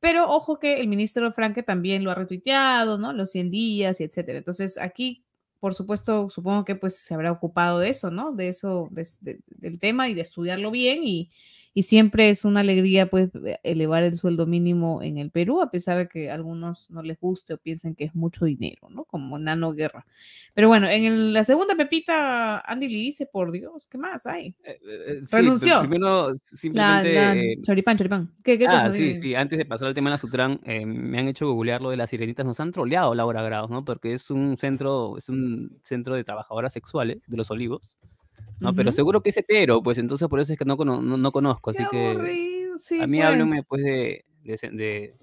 pero 0.00 0.30
ojo 0.30 0.58
que 0.58 0.80
el 0.80 0.88
ministro 0.88 1.30
Franque 1.32 1.62
también 1.62 2.02
lo 2.02 2.10
ha 2.10 2.14
retuiteado, 2.14 2.96
¿no? 2.96 3.12
Los 3.12 3.32
100 3.32 3.50
días 3.50 4.00
y 4.00 4.04
etcétera. 4.04 4.38
Entonces 4.38 4.78
aquí, 4.78 5.22
por 5.60 5.74
supuesto, 5.74 6.30
supongo 6.30 6.64
que 6.64 6.74
pues 6.74 6.96
se 6.96 7.12
habrá 7.12 7.30
ocupado 7.30 7.78
de 7.78 7.90
eso, 7.90 8.10
¿no? 8.10 8.32
De 8.32 8.48
eso, 8.48 8.88
del 8.90 9.78
tema 9.78 10.08
y 10.08 10.14
de 10.14 10.22
estudiarlo 10.22 10.70
bien 10.70 11.04
y, 11.04 11.30
y 11.74 11.82
siempre 11.82 12.28
es 12.28 12.44
una 12.44 12.60
alegría 12.60 13.08
pues 13.08 13.30
e, 13.34 13.58
elevar 13.62 14.02
el 14.02 14.16
sueldo 14.16 14.46
mínimo 14.46 15.02
en 15.02 15.18
el 15.18 15.30
Perú, 15.30 15.62
a 15.62 15.70
pesar 15.70 15.98
de 15.98 16.08
que 16.08 16.30
a 16.30 16.34
algunos 16.34 16.90
no 16.90 17.02
les 17.02 17.18
guste 17.18 17.54
o 17.54 17.58
piensen 17.58 17.94
que 17.94 18.04
es 18.04 18.14
mucho 18.14 18.44
dinero, 18.44 18.88
¿no? 18.90 19.04
Como 19.04 19.38
Nano 19.38 19.72
Guerra. 19.72 20.04
Pero 20.54 20.68
bueno, 20.68 20.86
en 20.88 21.32
la 21.32 21.44
segunda 21.44 21.74
Pepita, 21.74 22.60
Andy 22.60 22.88
le 22.88 22.98
dice, 22.98 23.26
por 23.26 23.50
Dios, 23.52 23.86
¿qué 23.86 23.96
más 23.96 24.26
hay? 24.26 24.48
Eh, 24.48 24.54
eh, 24.64 24.78
eh, 24.86 25.22
Renunció. 25.30 25.80
primero, 25.80 26.34
simplemente... 26.36 27.56
choripán, 27.62 27.96
choripán. 27.96 28.30
¿Qué, 28.42 28.58
qué 28.58 28.66
ah, 28.66 28.92
sí, 28.92 29.14
sí, 29.14 29.34
antes 29.34 29.58
de 29.58 29.64
pasar 29.64 29.88
al 29.88 29.94
tema 29.94 30.10
de 30.10 30.14
la 30.14 30.18
Sutran, 30.18 30.60
me 30.64 31.18
han 31.18 31.28
hecho 31.28 31.50
googlear 31.50 31.80
lo 31.80 31.90
de 31.90 31.96
las 31.96 32.10
sirenitas, 32.10 32.44
nos 32.44 32.60
han 32.60 32.72
troleado 32.72 33.14
Laura 33.14 33.42
Grados, 33.42 33.70
¿no? 33.70 33.84
Porque 33.84 34.12
es 34.12 34.30
un 34.30 34.58
centro, 34.58 35.16
es 35.16 35.30
un 35.30 35.80
centro 35.84 36.14
de 36.14 36.24
trabajadoras 36.24 36.72
sexuales 36.72 37.18
de 37.26 37.36
los 37.36 37.50
olivos. 37.50 37.98
No, 38.62 38.74
pero 38.74 38.92
seguro 38.92 39.22
que 39.22 39.30
es 39.30 39.36
hetero, 39.36 39.82
pues 39.82 39.98
entonces 39.98 40.28
por 40.28 40.40
eso 40.40 40.52
es 40.52 40.58
que 40.58 40.64
no, 40.64 40.76
no, 40.76 41.32
conozco, 41.32 41.70
así 41.70 41.82
que 41.90 42.72
a 43.00 43.06
mí 43.06 43.20
háblame 43.20 43.62
pues 43.64 43.82
de, 43.82 44.24
de, 44.44 45.16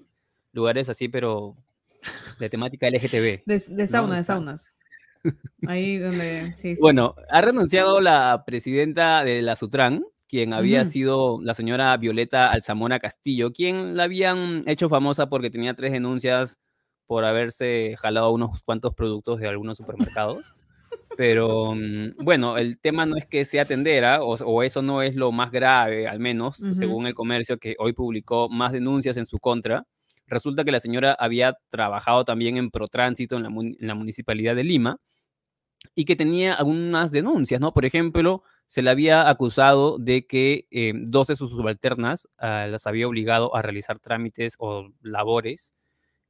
lugares 0.52 0.88
así, 0.88 1.08
pero 1.08 1.56
de 2.38 2.50
temática 2.50 2.88
LGTB. 2.88 3.44
De, 3.46 3.62
de 3.68 3.86
sauna, 3.86 4.16
de 4.16 4.24
saunas. 4.24 4.74
Ahí 5.66 5.98
donde, 5.98 6.54
sí, 6.56 6.74
Bueno, 6.80 7.14
ha 7.30 7.40
renunciado 7.40 8.00
la 8.00 8.44
presidenta 8.46 9.24
de 9.24 9.42
la 9.42 9.56
Sutran, 9.56 10.04
quien 10.28 10.52
había 10.52 10.84
sido 10.84 11.40
la 11.42 11.54
señora 11.54 11.96
Violeta 11.96 12.50
Alzamora 12.50 13.00
Castillo, 13.00 13.52
quien 13.52 13.96
la 13.96 14.04
habían 14.04 14.62
hecho 14.66 14.88
famosa 14.88 15.28
porque 15.28 15.50
tenía 15.50 15.74
tres 15.74 15.92
denuncias 15.92 16.58
por 17.06 17.24
haberse 17.24 17.96
jalado 17.98 18.30
unos 18.30 18.62
cuantos 18.62 18.94
productos 18.94 19.40
de 19.40 19.48
algunos 19.48 19.78
supermercados. 19.78 20.54
Pero 21.20 21.74
mm, 21.74 22.24
bueno, 22.24 22.56
el 22.56 22.78
tema 22.78 23.04
no 23.04 23.14
es 23.14 23.26
que 23.26 23.44
sea 23.44 23.66
tendera, 23.66 24.22
o, 24.22 24.62
eso 24.62 24.80
no 24.80 25.02
es 25.02 25.14
lo 25.16 25.32
más 25.32 25.50
grave, 25.50 26.08
al 26.08 26.18
menos, 26.18 26.56
según 26.56 27.06
el 27.06 27.12
comercio 27.12 27.58
que 27.58 27.76
hoy 27.78 27.92
publicó 27.92 28.48
más 28.48 28.72
denuncias 28.72 29.18
en 29.18 29.26
su 29.26 29.38
contra. 29.38 29.84
Resulta 30.26 30.64
que 30.64 30.72
la 30.72 30.80
señora 30.80 31.12
había 31.12 31.58
trabajado 31.68 32.24
también 32.24 32.56
en 32.56 32.70
Protránsito 32.70 33.36
en 33.36 33.42
la, 33.42 33.48
en 33.50 33.76
la 33.80 33.94
municipalidad 33.94 34.56
de 34.56 34.64
Lima 34.64 34.96
y 35.94 36.06
que 36.06 36.16
tenía 36.16 36.54
algunas 36.54 37.12
denuncias, 37.12 37.60
¿no? 37.60 37.74
Por 37.74 37.84
ejemplo, 37.84 38.42
se 38.66 38.80
le 38.80 38.88
había 38.88 39.28
acusado 39.28 39.98
de 39.98 40.26
que 40.26 40.68
eh, 40.70 40.94
dos 40.94 41.26
de 41.26 41.36
sus 41.36 41.50
subalternas 41.50 42.30
ah, 42.38 42.66
las 42.66 42.86
había 42.86 43.06
obligado 43.06 43.54
a 43.54 43.60
realizar 43.60 43.98
trámites 43.98 44.54
o 44.58 44.88
labores 45.02 45.74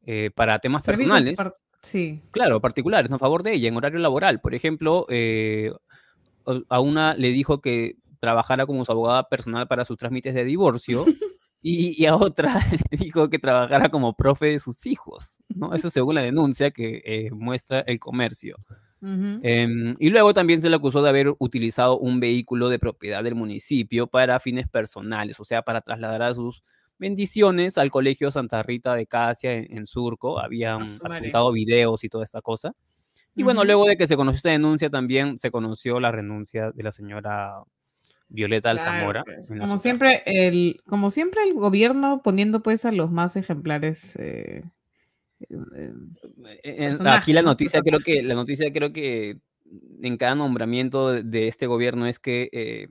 eh, 0.04 0.32
para 0.34 0.58
temas 0.58 0.84
personales. 0.84 1.38
Sí. 1.82 2.20
Claro, 2.30 2.60
particulares, 2.60 3.10
¿no? 3.10 3.16
a 3.16 3.18
favor 3.18 3.42
de 3.42 3.54
ella, 3.54 3.68
en 3.68 3.76
horario 3.76 3.98
laboral. 3.98 4.40
Por 4.40 4.54
ejemplo, 4.54 5.06
eh, 5.08 5.72
a 6.68 6.80
una 6.80 7.14
le 7.14 7.30
dijo 7.30 7.60
que 7.60 7.96
trabajara 8.20 8.66
como 8.66 8.84
su 8.84 8.92
abogada 8.92 9.28
personal 9.28 9.66
para 9.66 9.84
sus 9.84 9.96
trámites 9.96 10.34
de 10.34 10.44
divorcio 10.44 11.04
y, 11.62 12.04
a 12.06 12.16
otra 12.16 12.60
le 12.90 12.96
dijo 12.96 13.28
que 13.30 13.38
trabajara 13.38 13.88
como 13.88 14.14
profe 14.14 14.46
de 14.46 14.58
sus 14.58 14.86
hijos, 14.86 15.42
¿no? 15.48 15.74
Eso 15.74 15.90
según 15.90 16.14
la 16.14 16.22
denuncia 16.22 16.70
que 16.70 17.02
eh, 17.04 17.30
muestra 17.32 17.80
el 17.80 17.98
comercio. 17.98 18.56
Em, 19.02 19.94
y 19.98 20.10
luego 20.10 20.34
también 20.34 20.60
se 20.60 20.68
le 20.68 20.76
acusó 20.76 21.00
de 21.00 21.08
haber 21.08 21.34
utilizado 21.38 21.98
un 21.98 22.20
vehículo 22.20 22.68
de 22.68 22.78
propiedad 22.78 23.24
del 23.24 23.34
municipio 23.34 24.06
para 24.06 24.38
fines 24.40 24.68
personales, 24.68 25.40
o 25.40 25.44
sea, 25.44 25.62
para 25.62 25.80
trasladar 25.80 26.20
a 26.20 26.34
sus 26.34 26.62
bendiciones 27.00 27.78
al 27.78 27.90
Colegio 27.90 28.30
Santa 28.30 28.62
Rita 28.62 28.94
de 28.94 29.06
Casia 29.06 29.54
en, 29.54 29.86
Surco, 29.86 30.38
habían 30.38 30.82
apuntado 30.82 31.50
videos 31.50 32.04
y 32.04 32.08
toda 32.08 32.24
esta 32.24 32.42
cosa. 32.42 32.72
Y 33.34 33.42
bueno, 33.42 33.64
luego 33.64 33.86
de 33.86 33.96
que 33.96 34.06
se 34.06 34.16
conoció 34.16 34.36
esta 34.36 34.50
denuncia, 34.50 34.90
también 34.90 35.38
se 35.38 35.50
conoció 35.50 35.98
la 35.98 36.12
renuncia 36.12 36.72
de 36.72 36.82
la 36.82 36.92
señora 36.92 37.54
Violeta 38.28 38.70
Alzamora. 38.70 39.24
Pues, 39.24 39.50
como 39.58 39.78
siempre, 39.78 40.22
el, 40.26 40.80
como 40.86 41.10
siempre, 41.10 41.42
el 41.42 41.54
gobierno 41.54 42.20
poniendo 42.22 42.62
pues 42.62 42.84
a 42.84 42.92
los 42.92 43.10
más 43.10 43.36
ejemplares. 43.36 44.16
Eh, 44.16 44.62
eh, 45.48 46.98
aquí 47.06 47.32
la 47.32 47.42
noticia, 47.42 47.80
creo 47.80 48.00
que, 48.00 48.22
la 48.22 48.34
noticia 48.34 48.70
creo 48.72 48.92
que 48.92 49.38
en 50.02 50.16
cada 50.18 50.34
nombramiento 50.34 51.12
de, 51.12 51.48
este 51.48 51.66
gobierno 51.66 52.06
es 52.06 52.18
que 52.18 52.50
eh, 52.52 52.88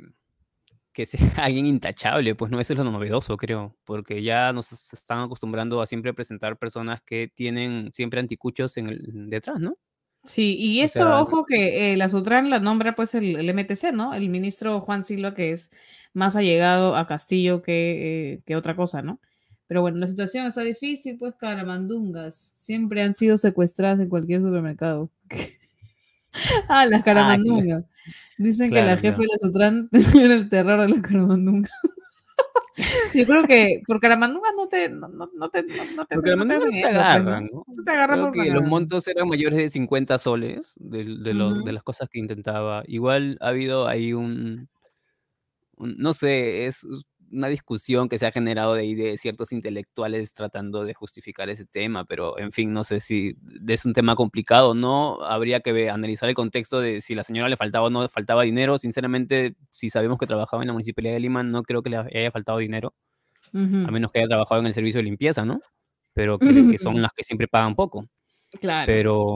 que 1.00 1.06
sea 1.06 1.20
alguien 1.38 1.66
intachable, 1.66 2.36
pues 2.36 2.52
no, 2.52 2.60
eso 2.60 2.74
es 2.74 2.80
lo 2.80 2.84
novedoso, 2.84 3.38
creo, 3.38 3.74
porque 3.86 4.22
ya 4.22 4.52
nos 4.52 4.74
están 4.92 5.20
acostumbrando 5.20 5.82
a 5.82 5.88
siempre 5.88 6.14
presentar 6.14 6.58
personas 6.58 7.02
que 7.02 7.32
tienen 7.34 7.90
siempre 7.94 8.20
anticuchos 8.20 8.76
en 8.76 8.90
el, 8.90 9.30
detrás, 9.30 9.62
¿no? 9.62 9.78
Sí, 10.26 10.58
y 10.60 10.82
esto, 10.82 11.22
ojo 11.22 11.46
que 11.46 11.94
eh, 11.94 11.98
la 11.98 12.10
Sutran 12.10 12.50
la 12.50 12.60
nombra 12.60 12.96
pues 12.96 13.16
el, 13.16 13.38
MTC, 13.54 13.94
¿no? 13.94 14.14
El 14.14 14.28
ministro 14.28 14.82
Juan 14.82 15.06
Silva, 15.06 15.34
que 15.34 15.54
es 15.54 15.72
más 16.14 16.36
allegado 16.36 16.98
a 16.98 17.08
Castillo 17.08 17.62
que, 17.62 18.34
eh, 18.34 18.42
que 18.46 18.58
otra 18.58 18.76
cosa, 18.76 19.02
¿no? 19.02 19.22
Pero 19.68 19.82
bueno, 19.82 20.00
la 20.00 20.08
situación 20.08 20.48
está 20.48 20.64
difícil, 20.64 21.18
pues 21.18 21.34
caramandungas 21.36 22.52
siempre 22.58 23.04
han 23.04 23.14
sido 23.14 23.38
secuestradas 23.38 24.02
en 24.02 24.10
cualquier 24.10 24.42
supermercado. 24.42 25.12
ah, 26.68 26.86
las 26.86 27.02
ah, 27.02 27.04
caramandungas. 27.04 27.86
Dicen 28.38 28.70
que 28.70 28.82
la 28.82 28.98
jefa 28.98 29.18
de 29.18 29.28
la 29.28 29.38
Sutran 29.40 29.90
era 29.92 30.36
el 30.36 30.50
terror 30.50 30.82
de 30.82 30.96
la 30.96 31.02
caramandungas. 31.02 31.72
Yo 33.14 33.26
creo 33.26 33.44
que 33.44 33.82
por 33.86 34.00
caramandungas 34.00 34.54
no 34.56 34.68
te, 34.68 34.90
no, 34.90 35.10
no 35.10 35.28
te, 35.50 35.64
no, 35.64 36.06
te, 36.06 36.18
te, 36.18 36.86
agarran, 36.86 37.50
¿no? 37.52 37.66
te 37.84 37.92
agarran 37.92 38.32
creo 38.32 38.44
que 38.46 38.52
los 38.52 38.64
montos 38.64 39.06
eran 39.10 39.28
mayores 39.28 39.58
de 39.58 39.70
50 39.70 40.18
soles 40.18 40.76
de, 40.78 41.04
de, 41.04 41.34
los, 41.34 41.66
de 41.66 41.74
las 41.74 41.84
cosas 41.84 42.08
que 42.10 42.20
intentaba. 42.20 42.84
Igual 42.88 43.38
ha 43.42 43.50
habido 43.50 43.88
ahí 43.88 44.14
un, 44.14 44.70
un 45.76 45.94
no 45.98 46.14
sé, 46.14 46.68
es 46.68 46.86
una 47.32 47.48
discusión 47.48 48.10
que 48.10 48.18
se 48.18 48.26
ha 48.26 48.32
generado 48.32 48.74
de 48.74 48.82
ahí 48.82 48.96
de 48.96 49.18
ciertos 49.18 49.52
intelectuales 49.52 50.34
tratando 50.34 50.84
de 50.84 50.94
justificar 50.94 51.50
ese 51.50 51.66
tema, 51.66 52.06
pero 52.06 52.38
en 52.40 52.52
fin, 52.52 52.74
no 52.74 52.84
sé 52.84 53.00
si 53.00 53.36
es 53.68 53.86
un 53.86 53.94
tema 53.94 54.16
complicado, 54.16 54.74
¿no? 54.74 55.22
Habría 55.24 55.60
que 55.62 55.90
analizar 55.90 56.30
el 56.30 56.36
contexto 56.36 56.80
de 56.80 57.02
si 57.02 57.16
la 57.16 57.24
señora 57.24 57.50
le 57.50 57.58
faltaba 57.58 57.88
o 57.88 57.90
no 57.90 58.02
le 58.02 58.10
faltaba 58.10 58.44
dinero. 58.44 58.78
Sinceramente, 58.78 59.56
si 59.72 59.90
sabemos 59.90 60.18
que 60.18 60.28
trabajaba 60.28 60.64
en 60.64 60.68
la 60.68 60.74
Municipalidad 60.74 61.14
de 61.14 61.20
Lima, 61.20 61.44
no 61.44 61.64
creo 61.64 61.82
que 61.82 61.90
le 61.90 61.98
haya 61.98 62.32
faltado 62.32 62.58
dinero, 62.58 62.94
a 63.54 63.92
menos 63.92 64.12
que 64.12 64.20
haya 64.20 64.28
trabajado 64.28 64.62
en 64.62 64.68
el 64.68 64.74
servicio 64.74 65.00
de 65.00 65.04
limpieza, 65.04 65.46
¿no? 65.46 65.62
Pero 66.14 66.40
que, 66.40 66.78
son 66.78 67.02
las 67.02 67.12
que 67.16 67.24
siempre 67.24 67.48
pagan 67.48 67.76
poco. 67.76 68.04
Claro. 68.60 68.88
Pero, 68.88 69.36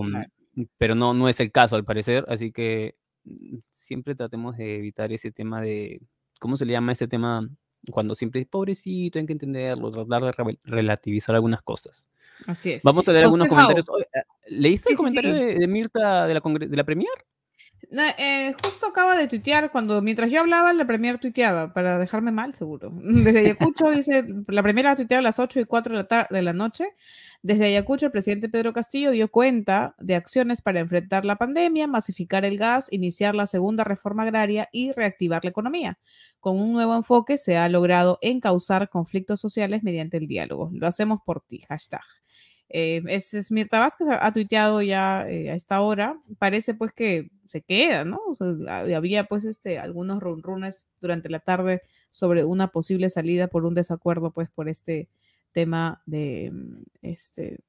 pero 0.78 0.96
no, 0.96 1.14
no 1.14 1.30
es 1.30 1.40
el 1.40 1.52
caso, 1.52 1.76
al 1.76 1.86
parecer, 1.86 2.26
así 2.28 2.52
que 2.52 2.96
mm, 3.24 3.58
siempre 3.70 4.16
tratemos 4.16 4.58
de 4.58 4.78
evitar 4.78 5.12
ese 5.12 5.32
tema 5.32 5.62
de, 5.62 6.02
¿cómo 6.40 6.58
se 6.58 6.66
le 6.66 6.74
llama 6.74 6.92
ese 6.92 7.08
tema? 7.08 7.48
Cuando 7.92 8.16
siempre 8.16 8.42
es 8.42 8.48
pobrecito, 8.48 9.20
hay 9.20 9.26
que 9.26 9.34
entenderlo, 9.34 9.92
tratar 9.92 10.24
de 10.24 10.58
relativizar 10.64 11.36
algunas 11.36 11.62
cosas. 11.62 12.08
Así 12.48 12.72
es. 12.72 12.84
Vamos 12.84 13.08
a 13.08 13.12
leer 13.12 13.26
algunos 13.26 13.48
comentarios. 13.48 13.86
Eh, 13.88 14.22
¿Leíste 14.48 14.92
el 14.92 14.98
comentario 14.98 15.34
De, 15.34 15.68
Mirta 15.68 16.28
de 16.28 16.34
la, 16.34 16.42
de 16.42 16.78
la 16.78 16.84
Premier? 16.84 17.12
Eh, 17.92 18.56
justo 18.64 18.88
acaba 18.88 19.18
de 19.18 19.28
tuitear, 19.28 19.72
cuando 19.72 20.02
mientras 20.02 20.32
yo 20.32 20.40
hablaba, 20.40 20.74
la 20.74 20.86
Premier 20.86 21.18
tuiteaba, 21.20 21.74
para 21.74 22.00
dejarme 22.00 22.32
mal, 22.32 22.54
seguro. 22.54 22.92
Desde 23.04 23.40
Ayacucho, 23.40 23.90
dice, 23.92 24.26
la 24.48 24.64
primera 24.64 24.92
ha 24.92 24.96
tuiteado 24.96 25.20
a 25.20 25.24
las 25.24 25.40
8 25.40 25.60
y 25.60 25.66
4 25.66 25.98
de 25.98 26.08
la, 26.10 26.28
de 26.30 26.42
la 26.42 26.54
noche. 26.54 26.86
Desde 27.42 27.66
Ayacucho, 27.66 28.06
el 28.06 28.12
presidente 28.12 28.50
Pedro 28.50 28.72
Castillo 28.74 29.12
dio 29.12 29.30
cuenta 29.30 29.96
de 30.00 30.16
acciones 30.16 30.62
para 30.62 30.80
enfrentar 30.80 31.26
la 31.26 31.36
pandemia, 31.36 31.88
masificar 31.88 32.46
el 32.46 32.58
gas, 32.58 32.88
iniciar 32.92 33.36
la 33.36 33.48
segunda 33.48 33.84
reforma 33.84 34.24
agraria 34.24 34.70
y 34.72 34.94
reactivar 34.94 35.44
la 35.44 35.50
economía. 35.50 36.00
Con 36.40 36.60
un 36.60 36.72
nuevo 36.72 36.96
enfoque 36.96 37.38
se 37.38 37.58
ha 37.58 37.68
logrado 37.70 38.18
encauzar 38.22 38.90
conflictos 38.90 39.42
sociales 39.42 39.84
mediante 39.84 40.18
el 40.18 40.28
diálogo. 40.28 40.70
Lo 40.74 40.88
hacemos 40.88 41.20
por 41.26 41.42
ti, 41.42 41.60
hashtag. 41.68 42.23
Eh, 42.70 43.04
es, 43.08 43.52
Mirta 43.52 43.80
Vázquez 43.80 44.08
ha, 44.10 44.34
tuiteado 44.34 44.82
ya 44.82 45.30
eh, 45.30 45.52
a 45.52 45.56
esta 45.56 45.82
hora. 45.82 46.20
Parece 46.40 46.74
pues 46.74 46.92
que 46.94 47.30
se 47.48 47.62
queda, 47.62 48.04
¿no? 48.04 48.20
había 48.68 49.26
pues 49.26 49.46
este, 49.46 49.78
algunos 49.78 50.22
runrunes 50.22 50.88
durante 51.02 51.30
la 51.30 51.40
tarde 51.40 51.84
sobre 52.10 52.44
una 52.46 52.70
posible 52.70 53.12
salida 53.12 53.48
por 53.48 53.66
un 53.66 53.76
desacuerdo 53.76 54.32
pues 54.32 54.50
por 54.50 54.70
este 54.70 55.08
tema 55.52 56.02
de 56.08 56.52
este, 57.04 57.60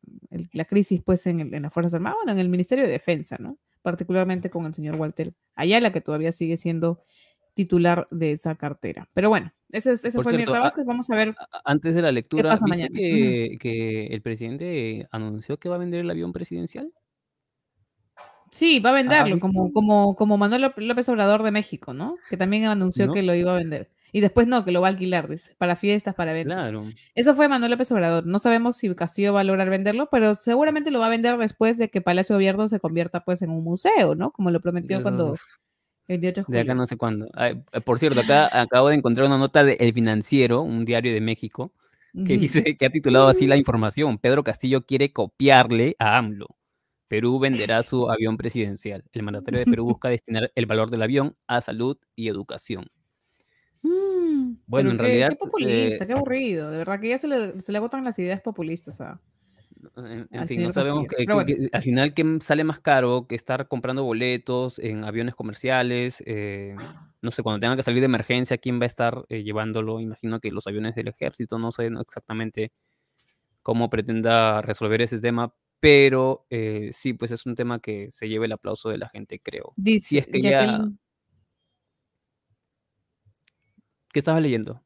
la 0.53 0.65
crisis 0.65 1.03
pues 1.05 1.27
en, 1.27 1.53
en 1.55 1.63
las 1.63 1.73
Fuerzas 1.73 1.95
Armadas, 1.95 2.17
bueno, 2.25 2.33
en 2.33 2.39
el 2.39 2.49
Ministerio 2.49 2.87
de 2.87 2.91
Defensa, 2.91 3.37
¿no? 3.39 3.59
Particularmente 3.83 4.49
con 4.49 4.65
el 4.65 4.73
señor 4.73 4.97
Walter 4.97 5.35
Ayala, 5.55 5.93
que 5.93 6.01
todavía 6.01 6.33
sigue 6.33 6.57
siendo 6.57 7.03
titular 7.55 8.07
de 8.11 8.33
esa 8.33 8.57
cartera. 8.57 9.09
Pero 9.15 9.29
bueno, 9.29 9.53
ese, 9.71 9.93
ese 9.93 10.11
fue 10.11 10.37
Mirta 10.37 10.61
Vázquez. 10.61 10.85
Vamos 10.85 11.09
a 11.11 11.17
ver. 11.17 11.35
Antes 11.65 11.95
de 11.95 12.03
la 12.03 12.13
lectura, 12.13 12.57
¿viste 12.65 12.89
que, 12.91 13.57
que, 13.61 14.07
el 14.07 14.23
presidente 14.23 15.07
anunció 15.11 15.59
que 15.59 15.69
va 15.69 15.77
a 15.77 15.79
vender 15.79 16.03
el 16.03 16.11
avión 16.11 16.33
presidencial? 16.33 16.93
Sí, 18.51 18.79
va 18.79 18.91
a 18.91 18.93
ah, 18.93 18.97
venderlo, 18.97 19.39
como, 19.41 19.73
como, 19.73 20.15
como 20.15 20.39
Manuel 20.39 20.73
López 20.77 21.09
Obrador 21.09 21.43
de 21.43 21.51
México, 21.51 21.93
¿no? 21.93 22.17
Que 22.31 22.37
también 22.37 22.67
anunció 22.67 23.13
que 23.13 23.25
lo 23.25 23.35
iba 23.35 23.53
a 23.53 23.59
vender. 23.59 23.91
Y 24.13 24.21
después 24.21 24.47
no, 24.47 24.65
que 24.65 24.71
lo 24.71 24.81
va 24.81 24.87
a 24.87 24.91
alquilar, 24.91 25.29
dice, 25.29 25.57
para 25.59 25.75
fiestas, 25.75 26.15
para 26.15 26.31
eventos. 26.31 26.57
Claro. 26.57 26.85
Eso 27.17 27.35
fue 27.35 27.49
Manuel 27.49 27.73
López 27.73 27.91
Obrador. 27.91 28.27
No 28.27 28.39
sabemos 28.39 28.77
si 28.77 28.95
Castillo 28.95 29.33
va 29.33 29.41
a 29.41 29.45
lograr 29.45 29.71
venderlo, 29.71 30.09
pero 30.09 30.37
seguramente 30.37 30.93
lo 30.93 31.01
va 31.01 31.07
a 31.07 31.09
vender 31.09 31.37
después 31.37 31.79
de 31.79 31.91
que 31.91 32.01
Palacio 32.01 32.37
Gobierno 32.37 32.69
se 32.69 32.79
convierta 32.79 33.25
pues 33.25 33.43
en 33.43 33.51
un 33.51 33.65
museo, 33.65 34.15
¿no? 34.15 34.31
Como 34.31 34.53
lo 34.53 34.61
prometió 34.61 35.03
cuando 35.03 35.35
el 36.09 36.21
18 36.21 36.41
de 36.41 36.45
julio. 36.45 36.59
De 36.59 36.63
acá 36.63 36.75
no 36.75 36.87
sé 36.87 36.97
cuándo. 36.97 37.29
Eh, 37.39 37.61
por 37.85 37.99
cierto, 37.99 38.21
acá 38.21 38.49
acabo 38.61 38.89
de 38.89 38.97
encontrar 38.97 39.27
una 39.27 39.39
nota 39.39 39.65
de 39.65 39.75
El 39.81 39.93
Financiero, 39.93 40.63
un 40.63 40.85
diario 40.85 41.13
de 41.13 41.21
México, 41.21 41.73
que 42.27 42.39
dice 42.39 42.77
que 42.77 42.87
ha 42.87 42.91
titulado 42.91 43.27
así 43.27 43.47
la 43.49 43.57
información. 43.57 44.19
Pedro 44.19 44.45
Castillo 44.45 44.87
quiere 44.87 45.13
copiarle 45.13 45.97
a 45.99 46.17
AMLO. 46.19 46.47
Perú 47.09 47.39
venderá 47.41 47.83
su 47.83 48.09
avión 48.09 48.37
presidencial. 48.37 49.05
El 49.13 49.25
mandatario 49.25 49.61
de 49.61 49.67
Perú 49.67 49.85
busca 49.99 50.09
destinar 50.09 50.53
el 50.55 50.67
valor 50.67 50.91
del 50.91 51.03
avión 51.03 51.37
a 51.49 51.61
salud 51.61 51.99
y 52.15 52.29
educación. 52.29 52.87
Mm, 53.83 54.59
bueno, 54.67 54.91
en 54.91 54.99
realidad. 54.99 55.31
Qué 55.31 55.37
populista, 55.37 56.05
eh, 56.05 56.07
qué 56.07 56.13
aburrido. 56.13 56.71
De 56.71 56.79
verdad 56.79 57.01
que 57.01 57.09
ya 57.09 57.19
se 57.19 57.29
le, 57.29 57.61
se 57.61 57.73
le 57.73 57.81
botan 57.81 58.05
las 58.05 58.19
ideas 58.19 58.41
populistas 58.41 59.01
a. 59.01 59.21
En, 59.97 60.49
fin, 60.49 60.63
no 60.63 60.73
sabemos 60.73 61.07
que, 61.07 61.27
al 61.73 61.83
final 61.83 62.15
qué 62.15 62.39
sale 62.41 62.65
más 62.65 62.81
caro 62.81 63.27
que 63.29 63.35
estar 63.35 63.69
comprando 63.69 64.05
boletos 64.05 64.79
en 64.79 65.05
aviones 65.05 65.35
comerciales. 65.35 66.23
Eh, 66.27 66.77
no 67.23 67.31
sé, 67.31 67.43
cuando 67.43 67.61
tenga 67.61 67.77
que 67.77 67.83
salir 67.83 68.01
de 68.01 68.07
emergencia, 68.07 68.59
¿quién 68.59 68.81
va 68.81 68.85
a 68.85 68.87
estar 68.87 69.25
eh, 69.29 69.43
llevándolo? 69.43 70.01
Imagino 70.01 70.41
que 70.41 70.51
los 70.51 70.67
aviones 70.67 70.95
del 70.95 71.09
ejército, 71.09 71.59
no 71.59 71.73
sé 71.73 71.91
exactamente 72.01 72.73
cómo 73.63 73.89
pretenda 73.91 74.63
resolver 74.63 75.01
ese 75.03 75.21
tema, 75.21 75.55
pero 75.81 76.47
sí, 76.93 77.15
pues 77.15 77.31
es 77.31 77.47
un 77.47 77.55
tema 77.55 77.79
que 77.79 78.11
se 78.11 78.29
lleva 78.29 78.45
el 78.45 78.53
aplauso 78.53 78.91
de 78.91 78.99
la 78.99 79.09
gente, 79.09 79.41
creo. 79.41 79.73
Dice, 79.77 80.09
si 80.09 80.19
es 80.19 80.27
que 80.27 80.41
ya 80.41 80.87
¿Qué 84.15 84.21
estabas 84.21 84.43
leyendo? 84.43 84.81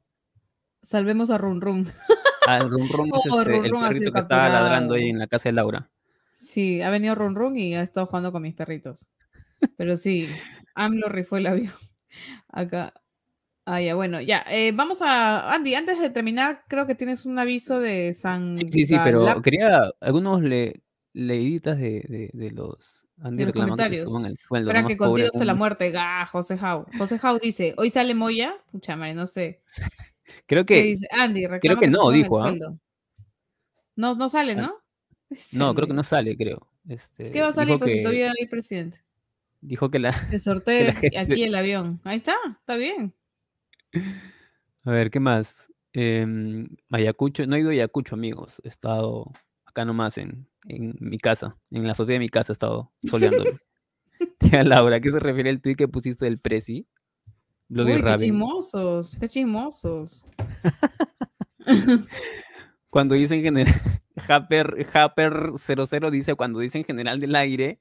Salvemos 0.81 1.29
a 1.29 1.37
Run 1.37 1.61
Run. 1.61 1.87
Ah, 2.57 2.61
Run 2.61 2.89
Run 2.89 3.11
es 3.15 3.27
este, 3.27 3.57
el 3.57 3.71
perrito 3.71 4.13
que 4.13 4.19
estaba 4.19 4.49
ladrando 4.49 4.95
ahí 4.95 5.11
en 5.11 5.19
la 5.19 5.27
casa 5.27 5.49
de 5.49 5.55
Laura. 5.55 5.89
Sí, 6.33 6.83
ha 6.83 6.91
venido 6.91 7.15
Run 7.15 7.35
Run 7.35 7.57
y 7.57 7.75
ha 7.75 7.83
estado 7.83 8.07
jugando 8.07 8.33
con 8.33 8.43
mis 8.43 8.55
perritos. 8.55 9.11
Pero 9.77 9.97
sí, 9.97 10.29
AMLO 10.75 11.09
rifó 11.09 11.37
el 11.37 11.47
avión. 11.47 11.73
Acá. 12.49 12.95
Ah, 13.65 13.83
ya, 13.83 13.95
bueno, 13.95 14.21
ya. 14.21 14.45
Eh, 14.49 14.73
vamos 14.73 15.03
a. 15.03 15.53
Andy, 15.53 15.75
antes 15.75 16.01
de 16.01 16.11
terminar, 16.11 16.65
creo 16.69 16.87
que 16.87 16.95
tienes 16.95 17.27
un 17.27 17.39
aviso 17.39 17.81
de 17.81 18.15
San. 18.15 18.57
Sí, 18.57 18.69
sí, 18.73 18.85
sí 18.87 18.97
pero 19.05 19.43
quería 19.43 19.91
algunos 20.01 20.43
le, 20.43 20.81
leiditas 21.13 21.79
de, 21.79 22.31
de 22.33 22.51
los 22.51 23.09
en 23.25 23.37
los 23.37 23.53
comentarios. 23.53 24.09
Que 24.51 24.59
Espera 24.59 24.87
que 24.87 24.97
contigo 24.97 25.29
está 25.33 25.45
la 25.45 25.55
muerte. 25.55 25.91
Gah, 25.91 26.27
José 26.27 26.57
Jau. 26.57 26.87
José 26.97 27.19
Jau 27.19 27.39
dice, 27.39 27.75
¿hoy 27.77 27.91
sale 27.91 28.15
Moya? 28.15 28.55
Pucha 28.71 28.97
madre, 28.97 29.15
no 29.15 29.27
sé. 29.27 29.61
Creo 30.47 30.65
que. 30.65 30.83
Dice? 30.83 31.09
Andy, 31.11 31.47
creo 31.61 31.79
que 31.79 31.89
no, 31.89 32.11
dijo. 32.11 32.43
¿ah? 32.43 32.55
No, 33.97 34.15
no 34.15 34.29
sale, 34.29 34.53
ah, 34.53 34.55
¿no? 34.57 34.75
No, 35.53 35.75
creo 35.75 35.87
que 35.87 35.95
no 35.95 36.05
sale, 36.05 36.37
creo. 36.37 36.69
Este, 36.89 37.31
¿Qué 37.31 37.41
va 37.41 37.49
a 37.49 37.53
salir? 37.53 37.79
Pues 37.79 37.93
si 37.93 38.03
todavía 38.03 38.33
hay 38.39 38.47
presidente. 38.47 39.05
Dijo 39.61 39.91
que 39.91 39.99
la. 39.99 40.15
Que 40.31 40.39
sortee 40.41 40.91
aquí 41.17 41.43
el 41.43 41.55
avión. 41.55 42.01
Ahí 42.05 42.19
está, 42.19 42.37
está 42.61 42.77
bien. 42.77 43.13
A 44.85 44.91
ver, 44.91 45.11
¿qué 45.11 45.21
más? 45.21 45.73
Eh, 45.93 46.27
Ayacucho, 46.91 47.47
no 47.47 47.57
he 47.57 47.61
ido 47.61 47.71
a 47.71 47.73
Ayacucho, 47.73 48.15
amigos. 48.15 48.61
He 48.65 48.69
estado 48.69 49.33
acá 49.67 49.85
nomás 49.85 50.19
en, 50.19 50.49
en 50.67 50.97
mi 51.01 51.19
casa, 51.19 51.57
en 51.71 51.85
la 51.85 51.93
azotea 51.93 52.15
de 52.15 52.21
mi 52.21 52.29
casa 52.29 52.53
he 52.53 52.55
estado 52.55 52.93
soleándolo. 53.05 53.59
Tía 54.39 54.65
Laura, 54.65 54.97
¿a 54.97 55.01
qué 55.01 55.11
se 55.11 55.21
refiere 55.21 55.51
el 55.51 55.61
tweet 55.61 55.77
que 55.77 55.89
pusiste 55.89 56.25
del 56.25 56.39
Prezi? 56.39 56.87
Bloody 57.69 57.95
Uy, 57.95 58.03
qué 58.03 58.17
chismosos, 58.17 59.17
qué 59.21 59.29
chismosos. 59.29 60.27
cuando 62.91 63.15
dicen 63.15 63.43
general, 63.43 63.75
Happer, 64.27 64.87
Happer 64.95 65.53
00 65.57 66.11
dice, 66.11 66.35
cuando 66.35 66.61
dicen 66.61 66.85
general 66.85 67.21
del 67.21 67.35
aire, 67.35 67.81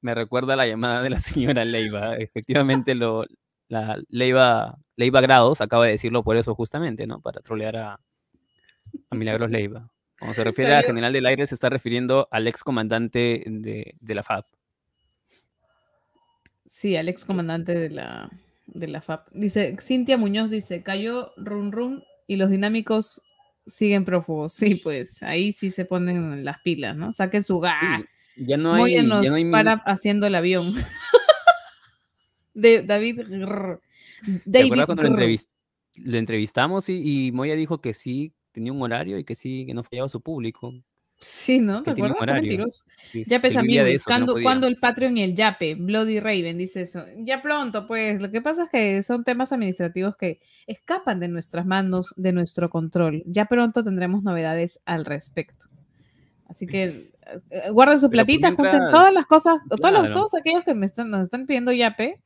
me 0.00 0.14
recuerda 0.14 0.56
la 0.56 0.66
llamada 0.66 1.02
de 1.02 1.10
la 1.10 1.18
señora 1.18 1.64
Leiva. 1.64 2.16
Efectivamente, 2.18 2.94
lo, 2.94 3.24
la 3.68 3.98
Leiva, 4.08 4.78
Leiva 4.96 5.20
Grados 5.20 5.60
acaba 5.60 5.86
de 5.86 5.92
decirlo 5.92 6.22
por 6.22 6.36
eso 6.36 6.54
justamente, 6.54 7.06
¿no? 7.06 7.20
Para 7.20 7.40
trolear 7.40 7.76
a, 7.76 8.00
a 9.10 9.14
Milagros 9.14 9.50
Leiva. 9.50 9.90
Cuando 10.18 10.34
se 10.34 10.44
refiere 10.44 10.72
al 10.72 10.84
general 10.84 11.12
del 11.12 11.26
aire, 11.26 11.46
se 11.46 11.56
está 11.56 11.68
refiriendo 11.68 12.28
al 12.30 12.46
ex 12.46 12.62
comandante 12.62 13.42
de, 13.44 14.14
la 14.14 14.22
FAB. 14.22 14.44
Sí, 16.64 16.96
al 16.96 17.08
ex 17.08 17.24
comandante 17.24 17.74
de 17.74 17.90
la, 17.90 18.30
de 18.74 18.88
la 18.88 19.00
FAP. 19.00 19.28
Dice, 19.32 19.76
Cintia 19.80 20.16
Muñoz 20.16 20.50
dice, 20.50 20.82
cayó 20.82 21.32
run 21.36 21.72
run 21.72 22.04
y 22.26 22.36
los 22.36 22.50
dinámicos 22.50 23.22
siguen 23.66 24.04
prófugos. 24.04 24.52
Sí, 24.54 24.76
pues 24.76 25.22
ahí 25.22 25.52
sí 25.52 25.70
se 25.70 25.84
ponen 25.84 26.44
las 26.44 26.60
pilas, 26.62 26.96
¿no? 26.96 27.12
Saquen 27.12 27.42
su 27.42 27.60
ga. 27.60 28.04
ya 28.36 28.56
no 28.56 28.74
hay. 28.74 28.94
Ya 28.94 29.02
no 29.02 29.18
hay... 29.18 29.50
para 29.50 29.74
haciendo 29.86 30.26
el 30.26 30.34
avión. 30.34 30.72
de 32.54 32.82
David. 32.82 33.20
David 34.44 34.84
cuando 34.86 35.02
lo, 35.02 36.18
entrevistamos 36.18 36.88
y, 36.88 37.26
y 37.26 37.32
Moya 37.32 37.54
dijo 37.54 37.80
que 37.80 37.92
sí 37.92 38.32
tenía 38.52 38.72
un 38.72 38.82
horario 38.82 39.18
y 39.18 39.24
que 39.24 39.34
sí, 39.34 39.64
que 39.66 39.74
no 39.74 39.82
fallaba 39.82 40.08
su 40.08 40.20
público. 40.20 40.72
Sí, 41.22 41.60
¿no? 41.60 41.84
¿Te 41.84 41.92
acuerdas? 41.92 42.18
mentiroso. 42.20 42.84
ya 43.12 43.40
pesa 43.40 43.62
mí 43.62 43.78
buscando 43.92 44.34
cuando 44.42 44.66
el 44.66 44.76
Patreon 44.76 45.16
y 45.16 45.22
el 45.22 45.36
Yape, 45.36 45.76
Bloody 45.76 46.18
Raven 46.18 46.58
dice 46.58 46.80
eso. 46.80 47.04
Ya 47.18 47.40
pronto, 47.40 47.86
pues, 47.86 48.20
lo 48.20 48.32
que 48.32 48.42
pasa 48.42 48.64
es 48.64 48.70
que 48.70 49.02
son 49.02 49.22
temas 49.22 49.52
administrativos 49.52 50.16
que 50.16 50.40
escapan 50.66 51.20
de 51.20 51.28
nuestras 51.28 51.64
manos, 51.64 52.12
de 52.16 52.32
nuestro 52.32 52.70
control. 52.70 53.22
Ya 53.26 53.46
pronto 53.46 53.84
tendremos 53.84 54.24
novedades 54.24 54.80
al 54.84 55.04
respecto. 55.04 55.66
Así 56.48 56.66
que 56.66 57.12
eh, 57.50 57.70
guarden 57.70 58.00
su 58.00 58.10
platita, 58.10 58.50
junten 58.52 58.80
todas 58.90 59.12
las 59.12 59.26
cosas, 59.26 59.54
todos, 59.80 60.10
todos 60.10 60.34
aquellos 60.34 60.64
que 60.64 60.74
me 60.74 60.86
están, 60.86 61.08
nos 61.08 61.22
están 61.22 61.46
pidiendo 61.46 61.70
Yape, 61.70 62.20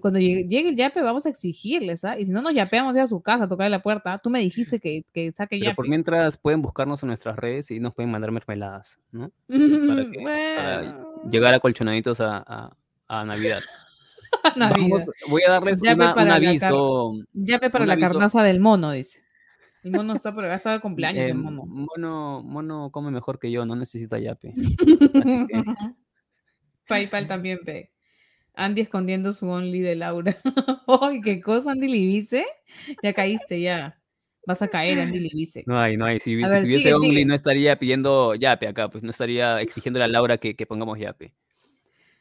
cuando 0.00 0.18
llegue, 0.18 0.68
el 0.68 0.76
yape 0.76 1.02
vamos 1.02 1.26
a 1.26 1.28
exigirles, 1.28 2.04
¿ah? 2.04 2.18
Y 2.18 2.26
si 2.26 2.32
no 2.32 2.42
nos 2.42 2.54
yapeamos 2.54 2.94
ya 2.96 3.02
a 3.02 3.06
su 3.06 3.20
casa 3.20 3.44
a 3.44 3.48
tocar 3.48 3.70
la 3.70 3.82
puerta, 3.82 4.18
tú 4.18 4.30
me 4.30 4.40
dijiste 4.40 4.80
que, 4.80 5.04
que 5.12 5.32
saque 5.32 5.58
Pero 5.58 5.74
por 5.74 5.88
mientras 5.88 6.36
pueden 6.36 6.62
buscarnos 6.62 7.02
en 7.02 7.08
nuestras 7.08 7.36
redes 7.36 7.70
y 7.70 7.80
nos 7.80 7.94
pueden 7.94 8.10
mandar 8.10 8.30
mermeladas, 8.30 8.98
¿no? 9.10 9.30
Para, 9.48 11.00
llegar 11.30 11.54
a 11.54 11.60
colchonaditos 11.60 12.20
a, 12.20 12.76
a, 13.08 13.24
Navidad. 13.24 13.60
voy 15.28 15.42
a 15.46 15.52
darles 15.52 15.80
un 15.82 16.02
aviso. 16.02 17.14
yape 17.32 17.70
para 17.70 17.86
la 17.86 17.96
carnaza 17.96 18.42
del 18.42 18.60
mono, 18.60 18.90
dice. 18.90 19.24
El 19.84 19.92
mono 19.92 20.14
está 20.14 20.34
por 20.34 20.44
acá, 20.46 20.72
de 20.72 20.80
cumpleaños 20.80 21.28
el 21.28 21.34
mono. 21.34 21.66
mono. 21.66 22.42
Mono 22.42 22.90
come 22.90 23.10
mejor 23.10 23.38
que 23.38 23.50
yo, 23.50 23.66
no 23.66 23.76
necesita 23.76 24.18
yape. 24.18 24.52
PayPal 26.88 27.26
también 27.26 27.60
ve. 27.64 27.93
Andy 28.54 28.82
escondiendo 28.82 29.32
su 29.32 29.48
only 29.48 29.80
de 29.80 29.96
Laura. 29.96 30.36
¡Ay, 31.02 31.20
qué 31.20 31.40
cosa, 31.40 31.72
Andy 31.72 31.88
Libice! 31.88 32.46
Ya 33.02 33.12
caíste, 33.12 33.60
ya. 33.60 33.98
Vas 34.46 34.60
a 34.62 34.68
caer, 34.68 35.00
Andy 35.00 35.20
Libice. 35.20 35.64
No 35.66 35.78
hay, 35.78 35.96
no 35.96 36.04
hay. 36.04 36.20
Si, 36.20 36.40
tuviese 36.40 36.94
only, 36.94 37.24
no 37.24 37.34
estaría 37.34 37.78
pidiendo 37.78 38.34
yape 38.34 38.68
acá, 38.68 38.88
pues 38.90 39.02
no 39.02 39.10
estaría 39.10 39.60
exigiéndole 39.60 40.04
a 40.04 40.08
Laura 40.08 40.38
que, 40.38 40.54
pongamos 40.66 40.98
yape. 40.98 41.32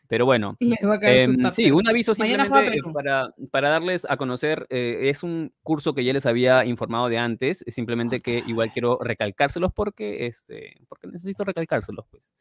Pero 0.07 0.25
bueno, 0.25 0.57
em, 0.59 1.51
sí, 1.51 1.71
un 1.71 1.87
aviso 1.87 2.13
simplemente 2.13 2.49
para, 2.93 3.33
para, 3.49 3.69
darles 3.69 4.05
a 4.07 4.17
conocer, 4.17 4.67
eh, 4.69 5.09
es 5.09 5.23
un 5.23 5.53
curso 5.63 5.95
que 5.95 6.03
ya 6.03 6.13
les 6.13 6.25
había 6.25 6.65
informado 6.65 7.07
de 7.09 7.17
antes, 7.17 7.63
simplemente 7.67 8.19
que 8.19 8.43
igual 8.45 8.71
quiero 8.71 8.99
recalcárselos 9.01 9.71
porque, 9.73 10.27
este, 10.27 10.75
porque 10.87 11.07
necesito 11.07 11.45
recalcárselos, 11.45 12.05
pues. 12.11 12.31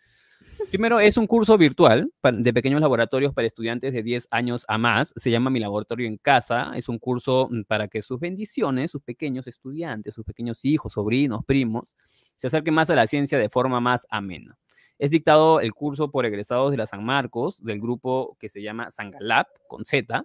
Primero, 0.70 1.00
es 1.00 1.16
un 1.16 1.26
curso 1.26 1.58
virtual 1.58 2.10
de 2.22 2.52
pequeños 2.52 2.80
laboratorios 2.80 3.34
para 3.34 3.46
estudiantes 3.46 3.92
de 3.92 4.02
10 4.02 4.28
años 4.30 4.64
a 4.68 4.78
más. 4.78 5.12
Se 5.16 5.30
llama 5.30 5.50
Mi 5.50 5.60
Laboratorio 5.60 6.06
en 6.06 6.16
Casa. 6.16 6.72
Es 6.74 6.88
un 6.88 6.98
curso 6.98 7.48
mm, 7.50 7.62
para 7.64 7.88
que 7.88 8.02
sus 8.02 8.18
bendiciones, 8.18 8.90
sus 8.90 9.02
pequeños 9.02 9.46
estudiantes, 9.46 10.14
sus 10.14 10.24
pequeños 10.24 10.64
hijos, 10.64 10.94
sobrinos, 10.94 11.44
primos, 11.44 11.96
se 12.36 12.46
acerquen 12.46 12.74
más 12.74 12.90
a 12.90 12.94
la 12.94 13.06
ciencia 13.06 13.38
de 13.38 13.48
forma 13.48 13.80
más 13.80 14.06
amena. 14.10 14.56
Es 14.98 15.10
dictado 15.10 15.60
el 15.60 15.72
curso 15.74 16.10
por 16.10 16.26
egresados 16.26 16.70
de 16.70 16.76
la 16.76 16.86
San 16.86 17.04
Marcos, 17.04 17.62
del 17.62 17.80
grupo 17.80 18.36
que 18.38 18.48
se 18.48 18.62
llama 18.62 18.90
Sangalab, 18.90 19.46
con 19.66 19.84
Z, 19.84 20.24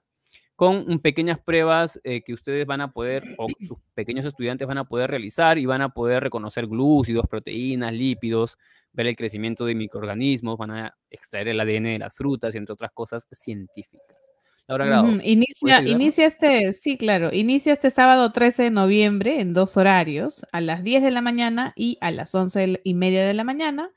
con 0.55 0.99
pequeñas 0.99 1.39
pruebas 1.39 1.99
eh, 2.03 2.23
que 2.23 2.33
ustedes 2.33 2.65
van 2.65 2.81
a 2.81 2.91
poder, 2.91 3.23
o 3.37 3.47
sus 3.59 3.77
pequeños 3.93 4.25
estudiantes 4.25 4.67
van 4.67 4.79
a 4.79 4.85
poder 4.85 5.09
realizar 5.09 5.57
y 5.57 5.65
van 5.65 5.81
a 5.81 5.89
poder 5.89 6.23
reconocer 6.23 6.67
glúcidos, 6.67 7.27
proteínas, 7.27 7.93
lípidos, 7.93 8.57
ver 8.97 9.07
el 9.07 9.15
crecimiento 9.15 9.65
de 9.65 9.75
microorganismos, 9.75 10.57
van 10.57 10.71
a 10.71 10.97
extraer 11.11 11.47
el 11.49 11.59
ADN 11.59 11.83
de 11.83 11.99
las 11.99 12.13
frutas 12.13 12.53
y 12.53 12.57
entre 12.57 12.73
otras 12.73 12.91
cosas 12.91 13.27
científicas. 13.31 14.33
Laura 14.67 15.05
inicia, 15.23 15.81
inicia 15.87 16.25
este, 16.25 16.73
sí, 16.73 16.97
claro, 16.97 17.31
inicia 17.31 17.71
este 17.71 17.89
sábado 17.89 18.33
13 18.33 18.63
de 18.63 18.71
noviembre 18.71 19.39
en 19.39 19.53
dos 19.53 19.77
horarios, 19.77 20.45
a 20.51 20.59
las 20.59 20.83
10 20.83 21.03
de 21.03 21.11
la 21.11 21.21
mañana 21.21 21.71
y 21.77 21.97
a 22.01 22.11
las 22.11 22.35
11 22.35 22.81
y 22.83 22.93
media 22.95 23.25
de 23.25 23.33
la 23.33 23.45
mañana. 23.45 23.91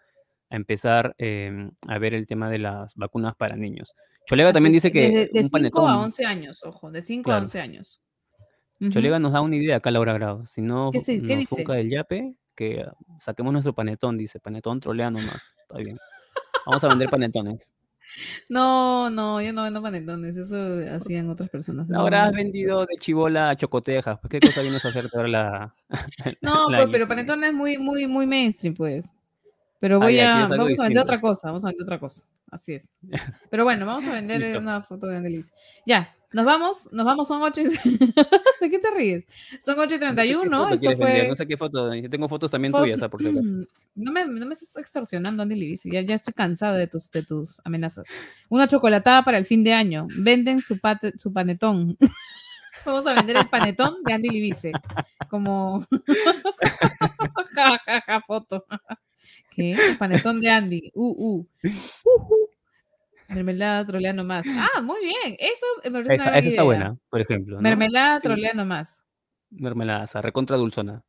a 0.49 0.55
empezar 0.55 1.15
em, 1.17 1.71
a 1.89 1.97
ver 1.97 2.13
el 2.13 2.27
tema 2.27 2.49
de 2.49 2.59
las 2.59 2.95
vacunas 2.95 3.35
para 3.35 3.57
niños. 3.57 3.93
Cholega 4.25 4.53
también 4.53 4.71
dice 4.71 4.89
que... 4.89 5.29
De 5.33 5.43
5 5.43 5.85
a 5.85 5.99
11 6.01 6.25
años, 6.25 6.63
ojo, 6.63 6.91
de 6.91 7.01
5 7.01 7.29
a 7.29 7.37
11 7.39 7.59
años. 7.59 8.04
Cholega 8.91 9.19
nos 9.19 9.33
da 9.33 9.41
una 9.41 9.55
idea 9.55 9.77
acá, 9.77 9.91
Laura 9.91 10.13
Grado. 10.13 10.45
Si 10.45 10.61
no 10.61 10.91
¿Qué, 10.91 10.99
nos 11.37 11.49
busca 11.49 11.79
el 11.79 11.89
yape, 11.89 12.35
que 12.55 12.85
saquemos 13.19 13.53
nuestro 13.53 13.73
panetón, 13.73 14.17
dice. 14.17 14.39
Panetón 14.39 14.79
trolea 14.79 15.11
nomás. 15.11 15.55
Está 15.61 15.77
bien. 15.77 15.97
Vamos 16.65 16.83
a 16.83 16.87
vender 16.87 17.09
panetones. 17.09 17.73
No, 18.49 19.09
no, 19.09 19.41
yo 19.41 19.51
no 19.51 19.63
vendo 19.63 19.81
panetones, 19.81 20.37
eso 20.37 20.55
hacían 20.91 21.29
otras 21.29 21.49
personas. 21.49 21.89
Ahora 21.91 22.25
has 22.25 22.33
vendido 22.33 22.85
de 22.85 22.97
chivola 22.99 23.49
a 23.49 23.55
chocotejas, 23.55 24.19
pues 24.19 24.29
qué 24.29 24.39
cosa 24.39 24.61
vienes 24.61 24.85
a 24.85 24.89
hacer 24.89 25.09
para 25.09 25.27
la... 25.27 25.75
no, 26.41 26.67
pues, 26.67 26.87
pero 26.91 27.07
panetón 27.07 27.43
es 27.43 27.53
muy, 27.53 27.77
muy, 27.77 28.07
muy 28.07 28.27
mainstream, 28.27 28.75
pues. 28.75 29.13
Pero 29.79 29.99
voy 29.99 30.19
a, 30.19 30.47
vamos 30.47 30.79
a 30.79 30.83
vender 30.83 31.03
otra 31.03 31.21
cosa, 31.21 31.47
vamos 31.47 31.65
a 31.65 31.69
vender 31.69 31.83
otra 31.83 31.99
cosa. 31.99 32.25
Así 32.49 32.73
es. 32.73 32.91
Pero 33.49 33.63
bueno, 33.63 33.85
vamos 33.85 34.05
a 34.07 34.13
vender 34.13 34.57
una 34.57 34.81
foto 34.81 35.07
de 35.07 35.17
Andy 35.17 35.29
Leibis. 35.29 35.53
Ya, 35.85 36.15
nos 36.35 36.45
vamos, 36.45 36.89
nos 36.91 37.05
vamos, 37.05 37.27
son 37.27 37.41
8 37.41 37.61
y... 37.61 37.63
¿De 38.61 38.69
qué 38.69 38.79
te 38.79 38.91
ríes? 38.91 39.25
Son 39.59 39.79
8 39.79 39.95
y 39.95 39.99
31, 39.99 40.45
no 40.45 40.67
sé 40.69 40.75
Esto 40.75 40.97
fue... 40.97 41.27
No 41.27 41.35
sé 41.35 41.47
qué 41.47 41.55
foto, 41.55 41.93
yo 41.93 42.09
tengo 42.09 42.27
fotos 42.27 42.51
también 42.51 42.73
tuyas, 42.73 42.99
por 43.09 43.21
cierto. 43.21 43.39
No 43.97 44.11
me, 44.11 44.25
no 44.25 44.45
me 44.45 44.51
estás 44.51 44.75
extorsionando, 44.75 45.43
Andy 45.43 45.55
Leibis, 45.55 45.83
ya, 45.85 46.01
ya 46.01 46.15
estoy 46.15 46.33
cansada 46.33 46.75
de 46.75 46.87
tus, 46.87 47.09
de 47.11 47.23
tus 47.23 47.61
amenazas. 47.63 48.05
Una 48.49 48.67
chocolatada 48.67 49.23
para 49.23 49.37
el 49.37 49.45
fin 49.45 49.63
de 49.63 49.71
año, 49.71 50.07
venden 50.17 50.59
su, 50.61 50.77
su 51.17 51.31
panetón. 51.31 51.97
Vamos 52.85 53.07
a 53.07 53.13
vender 53.13 53.37
el 53.37 53.47
panetón 53.47 54.03
de 54.03 54.13
Andy 54.13 54.29
Libice. 54.29 54.73
Como. 55.29 55.79
ja, 57.55 57.79
ja, 57.85 58.01
ja, 58.01 58.21
foto. 58.21 58.65
¿Qué? 59.51 59.75
Panetón 59.99 60.41
de 60.41 60.49
Andy. 60.49 60.91
Uh, 60.93 61.15
uh. 61.17 61.47
uh, 61.63 62.45
Mermelada 63.29 63.85
trolea 63.85 64.13
nomás. 64.13 64.45
Ah, 64.47 64.81
muy 64.81 64.99
bien. 65.01 65.35
Eso 65.39 65.65
esa, 66.09 66.37
esa 66.37 66.49
está 66.49 66.63
buena, 66.63 66.97
por 67.09 67.21
ejemplo. 67.21 67.59
Mermelada 67.59 68.19
trolea 68.19 68.53
nomás. 68.53 69.05
Mermelada, 69.49 70.03
o 70.03 70.07
sea, 70.07 70.21
recontra 70.21 70.57
dulzona. 70.57 71.03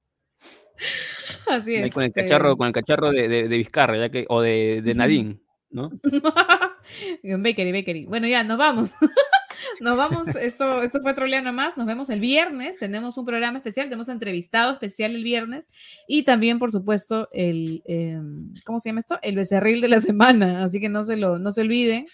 Así 1.48 1.74
es. 1.74 1.92
con 1.92 2.02
el 2.02 2.12
cacharro, 2.12 2.56
con 2.56 2.66
el 2.66 2.72
cacharro 2.72 3.10
de, 3.10 3.28
de, 3.28 3.48
Vizcarra, 3.48 3.96
ya 3.96 4.08
que, 4.08 4.26
o 4.28 4.40
de, 4.40 4.82
de 4.82 4.94
Nadine, 4.94 5.40
¿no? 5.70 5.90
bakery, 7.22 7.72
bakery. 7.72 8.06
Bueno, 8.06 8.26
ya, 8.26 8.44
nos 8.44 8.58
vamos. 8.58 8.94
Nos 9.80 9.96
vamos, 9.96 10.34
esto, 10.36 10.82
esto 10.82 11.00
fue 11.00 11.14
Troleano 11.14 11.52
más, 11.52 11.76
nos 11.76 11.86
vemos 11.86 12.08
el 12.10 12.20
viernes, 12.20 12.78
tenemos 12.78 13.18
un 13.18 13.26
programa 13.26 13.58
especial, 13.58 13.86
tenemos 13.86 14.08
entrevistado 14.08 14.72
especial 14.72 15.14
el 15.14 15.22
viernes 15.22 15.66
y 16.06 16.22
también, 16.22 16.58
por 16.58 16.70
supuesto, 16.70 17.28
el, 17.32 17.82
em, 17.84 18.54
¿cómo 18.64 18.78
se 18.78 18.88
llama 18.88 19.00
esto? 19.00 19.18
El 19.22 19.36
becerril 19.36 19.80
de 19.80 19.88
la 19.88 20.00
semana, 20.00 20.64
así 20.64 20.80
que 20.80 20.88
no 20.88 21.02
se, 21.04 21.16
lo, 21.16 21.38
no 21.38 21.50
se 21.50 21.60
olviden 21.60 22.06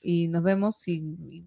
y 0.00 0.28
nos 0.28 0.42
vemos 0.42 0.86
y, 0.88 1.44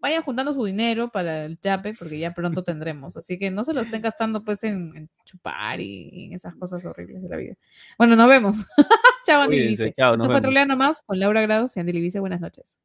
vayan 0.00 0.22
juntando 0.22 0.54
su 0.54 0.64
dinero 0.64 1.10
para 1.10 1.44
el 1.44 1.58
chape 1.58 1.92
porque 1.98 2.20
ya 2.20 2.32
pronto 2.32 2.62
tendremos, 2.62 3.16
así 3.16 3.36
que 3.36 3.50
no 3.50 3.64
se 3.64 3.74
lo 3.74 3.80
estén 3.80 4.00
gastando 4.00 4.44
pues 4.44 4.62
en, 4.62 5.10
chupar 5.24 5.80
y, 5.80 6.26
en 6.26 6.34
esas 6.34 6.54
cosas 6.54 6.84
horribles 6.84 7.22
de 7.22 7.28
la 7.28 7.36
vida. 7.36 7.54
Bueno, 7.98 8.14
nos 8.14 8.28
vemos. 8.28 8.66
chao, 9.26 9.42
Andy 9.42 9.58
Libice. 9.58 9.88
Esto 9.88 10.24
fue 10.24 10.40
Troleano 10.40 10.76
más 10.76 11.02
con 11.02 11.18
Laura 11.18 11.40
Grados 11.40 11.76
y 11.76 11.80
Andy 11.80 11.92
Libice, 11.92 12.20
buenas 12.20 12.40
noches. 12.40 12.78